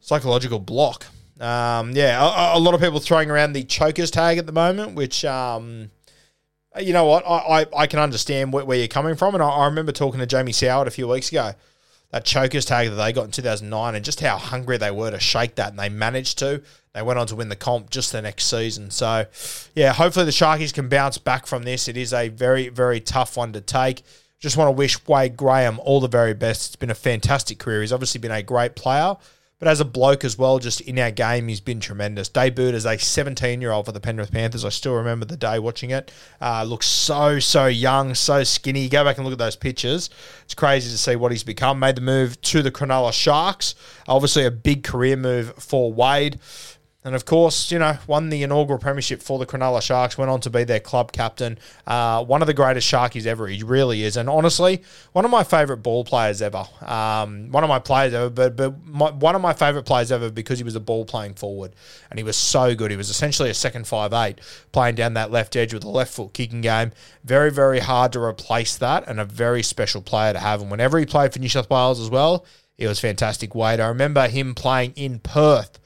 psychological 0.00 0.58
block. 0.58 1.06
Um, 1.40 1.92
yeah, 1.92 2.20
a, 2.20 2.58
a, 2.58 2.60
lot 2.60 2.74
of 2.74 2.80
people 2.80 2.98
throwing 2.98 3.30
around 3.30 3.52
the 3.52 3.62
chokers 3.62 4.10
tag 4.10 4.38
at 4.38 4.46
the 4.46 4.52
moment, 4.52 4.94
which 4.94 5.24
um, 5.24 5.90
you 6.80 6.92
know 6.92 7.04
what? 7.04 7.24
I, 7.26 7.60
I, 7.60 7.66
I 7.76 7.86
can 7.86 8.00
understand 8.00 8.52
where, 8.52 8.64
where, 8.64 8.78
you're 8.78 8.88
coming 8.88 9.14
from. 9.14 9.34
And 9.34 9.42
I, 9.42 9.48
I, 9.48 9.64
remember 9.66 9.92
talking 9.92 10.20
to 10.20 10.26
Jamie 10.26 10.52
Soward 10.52 10.86
a 10.86 10.90
few 10.90 11.06
weeks 11.06 11.30
ago, 11.30 11.52
that 12.10 12.24
chokers 12.24 12.64
tag 12.64 12.88
that 12.88 12.96
they 12.96 13.12
got 13.12 13.26
in 13.26 13.30
2009, 13.30 13.94
and 13.94 14.04
just 14.04 14.20
how 14.20 14.36
hungry 14.36 14.78
they 14.78 14.90
were 14.90 15.10
to 15.10 15.20
shake 15.20 15.54
that. 15.56 15.70
And 15.70 15.78
they 15.78 15.88
managed 15.88 16.38
to. 16.38 16.62
They 16.92 17.02
went 17.02 17.18
on 17.18 17.26
to 17.28 17.36
win 17.36 17.50
the 17.50 17.56
comp 17.56 17.90
just 17.90 18.12
the 18.12 18.22
next 18.22 18.44
season. 18.46 18.90
So, 18.90 19.26
yeah, 19.74 19.92
hopefully 19.92 20.24
the 20.24 20.32
Sharkies 20.32 20.72
can 20.72 20.88
bounce 20.88 21.18
back 21.18 21.46
from 21.46 21.62
this. 21.62 21.86
It 21.86 21.96
is 21.96 22.12
a 22.12 22.28
very, 22.28 22.68
very 22.68 23.00
tough 23.00 23.36
one 23.36 23.52
to 23.52 23.60
take. 23.60 24.02
Just 24.40 24.56
want 24.56 24.68
to 24.68 24.72
wish 24.72 25.06
Wade 25.06 25.36
Graham 25.36 25.80
all 25.80 26.00
the 26.00 26.08
very 26.08 26.34
best. 26.34 26.68
It's 26.70 26.76
been 26.76 26.90
a 26.90 26.94
fantastic 26.94 27.58
career. 27.58 27.80
He's 27.80 27.92
obviously 27.92 28.20
been 28.20 28.30
a 28.30 28.42
great 28.42 28.74
player. 28.74 29.16
But 29.58 29.66
as 29.66 29.80
a 29.80 29.84
bloke 29.84 30.24
as 30.24 30.38
well, 30.38 30.60
just 30.60 30.80
in 30.82 31.00
our 31.00 31.10
game, 31.10 31.48
he's 31.48 31.60
been 31.60 31.80
tremendous. 31.80 32.30
Debuted 32.30 32.74
as 32.74 32.86
a 32.86 32.96
17 32.96 33.60
year 33.60 33.72
old 33.72 33.86
for 33.86 33.92
the 33.92 33.98
Penrith 33.98 34.30
Panthers. 34.30 34.64
I 34.64 34.68
still 34.68 34.94
remember 34.94 35.26
the 35.26 35.36
day 35.36 35.58
watching 35.58 35.90
it. 35.90 36.12
Uh, 36.40 36.62
looks 36.62 36.86
so, 36.86 37.40
so 37.40 37.66
young, 37.66 38.14
so 38.14 38.44
skinny. 38.44 38.88
Go 38.88 39.02
back 39.02 39.16
and 39.16 39.24
look 39.24 39.32
at 39.32 39.38
those 39.38 39.56
pictures. 39.56 40.10
It's 40.44 40.54
crazy 40.54 40.90
to 40.90 40.98
see 40.98 41.16
what 41.16 41.32
he's 41.32 41.42
become. 41.42 41.80
Made 41.80 41.96
the 41.96 42.02
move 42.02 42.40
to 42.42 42.62
the 42.62 42.70
Cronulla 42.70 43.12
Sharks. 43.12 43.74
Obviously, 44.06 44.44
a 44.44 44.50
big 44.52 44.84
career 44.84 45.16
move 45.16 45.52
for 45.56 45.92
Wade. 45.92 46.38
And 47.08 47.16
of 47.16 47.24
course, 47.24 47.72
you 47.72 47.78
know, 47.78 47.96
won 48.06 48.28
the 48.28 48.42
inaugural 48.42 48.78
premiership 48.78 49.22
for 49.22 49.38
the 49.38 49.46
Cronulla 49.46 49.80
Sharks, 49.80 50.18
went 50.18 50.30
on 50.30 50.42
to 50.42 50.50
be 50.50 50.64
their 50.64 50.78
club 50.78 51.10
captain. 51.10 51.58
Uh, 51.86 52.22
one 52.22 52.42
of 52.42 52.46
the 52.46 52.52
greatest 52.52 52.86
Sharkies 52.86 53.24
ever. 53.24 53.46
He 53.46 53.62
really 53.62 54.02
is. 54.02 54.18
And 54.18 54.28
honestly, 54.28 54.82
one 55.12 55.24
of 55.24 55.30
my 55.30 55.42
favourite 55.42 55.82
ball 55.82 56.04
players 56.04 56.42
ever. 56.42 56.66
Um, 56.82 57.50
one 57.50 57.64
of 57.64 57.68
my 57.68 57.78
players 57.78 58.12
ever, 58.12 58.28
but, 58.28 58.56
but 58.56 58.86
my, 58.86 59.10
one 59.10 59.34
of 59.34 59.40
my 59.40 59.54
favourite 59.54 59.86
players 59.86 60.12
ever 60.12 60.30
because 60.30 60.58
he 60.58 60.64
was 60.64 60.76
a 60.76 60.80
ball 60.80 61.06
playing 61.06 61.32
forward. 61.32 61.74
And 62.10 62.18
he 62.18 62.24
was 62.24 62.36
so 62.36 62.74
good. 62.74 62.90
He 62.90 62.96
was 62.98 63.08
essentially 63.08 63.48
a 63.48 63.54
second 63.54 63.86
five 63.86 64.12
eight, 64.12 64.42
playing 64.72 64.96
down 64.96 65.14
that 65.14 65.30
left 65.30 65.56
edge 65.56 65.72
with 65.72 65.84
a 65.84 65.88
left 65.88 66.12
foot 66.12 66.34
kicking 66.34 66.60
game. 66.60 66.92
Very, 67.24 67.50
very 67.50 67.78
hard 67.78 68.12
to 68.12 68.20
replace 68.20 68.76
that 68.76 69.08
and 69.08 69.18
a 69.18 69.24
very 69.24 69.62
special 69.62 70.02
player 70.02 70.34
to 70.34 70.40
have. 70.40 70.60
And 70.60 70.70
whenever 70.70 70.98
he 70.98 71.06
played 71.06 71.32
for 71.32 71.38
New 71.38 71.48
South 71.48 71.70
Wales 71.70 72.00
as 72.00 72.10
well, 72.10 72.44
it 72.76 72.86
was 72.86 73.00
fantastic. 73.00 73.54
Wade, 73.54 73.80
I 73.80 73.88
remember 73.88 74.28
him 74.28 74.54
playing 74.54 74.92
in 74.94 75.20
Perth 75.20 75.78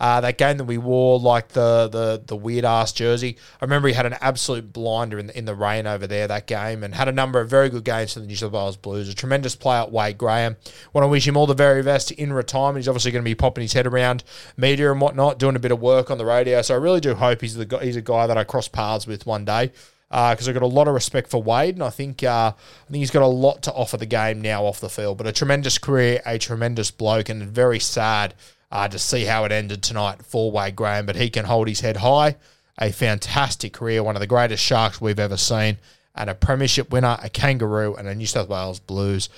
uh, 0.00 0.22
that 0.22 0.38
game 0.38 0.56
that 0.56 0.64
we 0.64 0.78
wore, 0.78 1.20
like 1.20 1.48
the 1.48 1.86
the 1.88 2.22
the 2.26 2.34
weird 2.34 2.64
ass 2.64 2.90
jersey. 2.90 3.36
I 3.60 3.64
remember 3.64 3.86
he 3.86 3.94
had 3.94 4.06
an 4.06 4.16
absolute 4.22 4.72
blinder 4.72 5.18
in 5.18 5.26
the, 5.26 5.38
in 5.38 5.44
the 5.44 5.54
rain 5.54 5.86
over 5.86 6.06
there 6.06 6.26
that 6.26 6.46
game, 6.46 6.82
and 6.82 6.94
had 6.94 7.06
a 7.06 7.12
number 7.12 7.38
of 7.38 7.50
very 7.50 7.68
good 7.68 7.84
games 7.84 8.14
for 8.14 8.20
the 8.20 8.26
New 8.26 8.34
South 8.34 8.52
Wales 8.52 8.78
Blues. 8.78 9.10
A 9.10 9.14
tremendous 9.14 9.54
player, 9.54 9.86
Wade 9.86 10.16
Graham. 10.16 10.56
Want 10.94 11.04
to 11.04 11.08
wish 11.08 11.28
him 11.28 11.36
all 11.36 11.46
the 11.46 11.54
very 11.54 11.82
best 11.82 12.10
in 12.12 12.32
retirement. 12.32 12.78
He's 12.78 12.88
obviously 12.88 13.12
going 13.12 13.22
to 13.22 13.28
be 13.28 13.34
popping 13.34 13.62
his 13.62 13.74
head 13.74 13.86
around 13.86 14.24
media 14.56 14.90
and 14.90 15.02
whatnot, 15.02 15.38
doing 15.38 15.54
a 15.54 15.60
bit 15.60 15.70
of 15.70 15.80
work 15.80 16.10
on 16.10 16.16
the 16.16 16.24
radio. 16.24 16.62
So 16.62 16.74
I 16.74 16.78
really 16.78 17.00
do 17.00 17.14
hope 17.14 17.42
he's 17.42 17.54
the 17.54 17.78
he's 17.82 17.96
a 17.96 18.02
guy 18.02 18.26
that 18.26 18.38
I 18.38 18.44
cross 18.44 18.68
paths 18.68 19.06
with 19.06 19.26
one 19.26 19.44
day. 19.44 19.70
because 20.08 20.48
I've 20.48 20.54
got 20.54 20.62
a 20.62 20.66
lot 20.66 20.88
of 20.88 20.94
respect 20.94 21.28
for 21.28 21.42
Wade, 21.42 21.74
and 21.74 21.84
I 21.84 21.90
think 21.90 22.24
uh, 22.24 22.52
I 22.56 22.90
think 22.90 23.00
he's 23.00 23.10
got 23.10 23.22
a 23.22 23.26
lot 23.26 23.62
to 23.64 23.72
offer 23.74 23.98
the 23.98 24.06
game 24.06 24.40
now 24.40 24.64
off 24.64 24.80
the 24.80 24.88
field. 24.88 25.18
But 25.18 25.26
a 25.26 25.32
tremendous 25.32 25.76
career, 25.76 26.22
a 26.24 26.38
tremendous 26.38 26.90
bloke, 26.90 27.28
and 27.28 27.42
very 27.42 27.78
sad 27.78 28.32
uh, 28.70 28.88
to 28.88 28.98
see 28.98 29.24
how 29.24 29.44
it 29.44 29.52
ended 29.52 29.82
tonight 29.82 30.24
for 30.24 30.50
Wade 30.50 30.76
Graham. 30.76 31.06
But 31.06 31.16
he 31.16 31.30
can 31.30 31.44
hold 31.44 31.68
his 31.68 31.80
head 31.80 31.98
high. 31.98 32.36
A 32.78 32.92
fantastic 32.92 33.72
career, 33.74 34.02
one 34.02 34.16
of 34.16 34.20
the 34.20 34.26
greatest 34.26 34.64
Sharks 34.64 35.00
we've 35.00 35.18
ever 35.18 35.36
seen, 35.36 35.76
and 36.14 36.30
a 36.30 36.34
premiership 36.34 36.90
winner, 36.90 37.18
a 37.22 37.28
Kangaroo, 37.28 37.94
and 37.94 38.08
a 38.08 38.14
New 38.14 38.26
South 38.26 38.48
Wales 38.48 38.80
Blues 38.80 39.28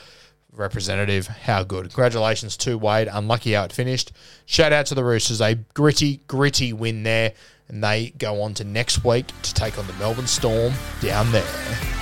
representative. 0.53 1.27
How 1.27 1.65
good. 1.65 1.87
Congratulations 1.87 2.57
to 2.59 2.79
Wade. 2.79 3.09
Unlucky 3.11 3.53
how 3.53 3.65
it 3.65 3.73
finished. 3.73 4.13
Shout 4.47 4.73
out 4.73 4.87
to 4.87 4.95
the 4.95 5.05
Roosters. 5.05 5.41
A 5.41 5.57
gritty, 5.75 6.21
gritty 6.29 6.73
win 6.73 7.03
there. 7.03 7.33
And 7.69 7.83
they 7.83 8.11
go 8.19 8.43
on 8.43 8.55
to 8.55 8.65
next 8.65 9.05
week 9.05 9.29
to 9.43 9.55
take 9.55 9.79
on 9.79 9.87
the 9.87 9.95
Melbourne 9.95 10.27
Storm 10.27 10.75
down 11.01 11.33
there. 11.33 12.02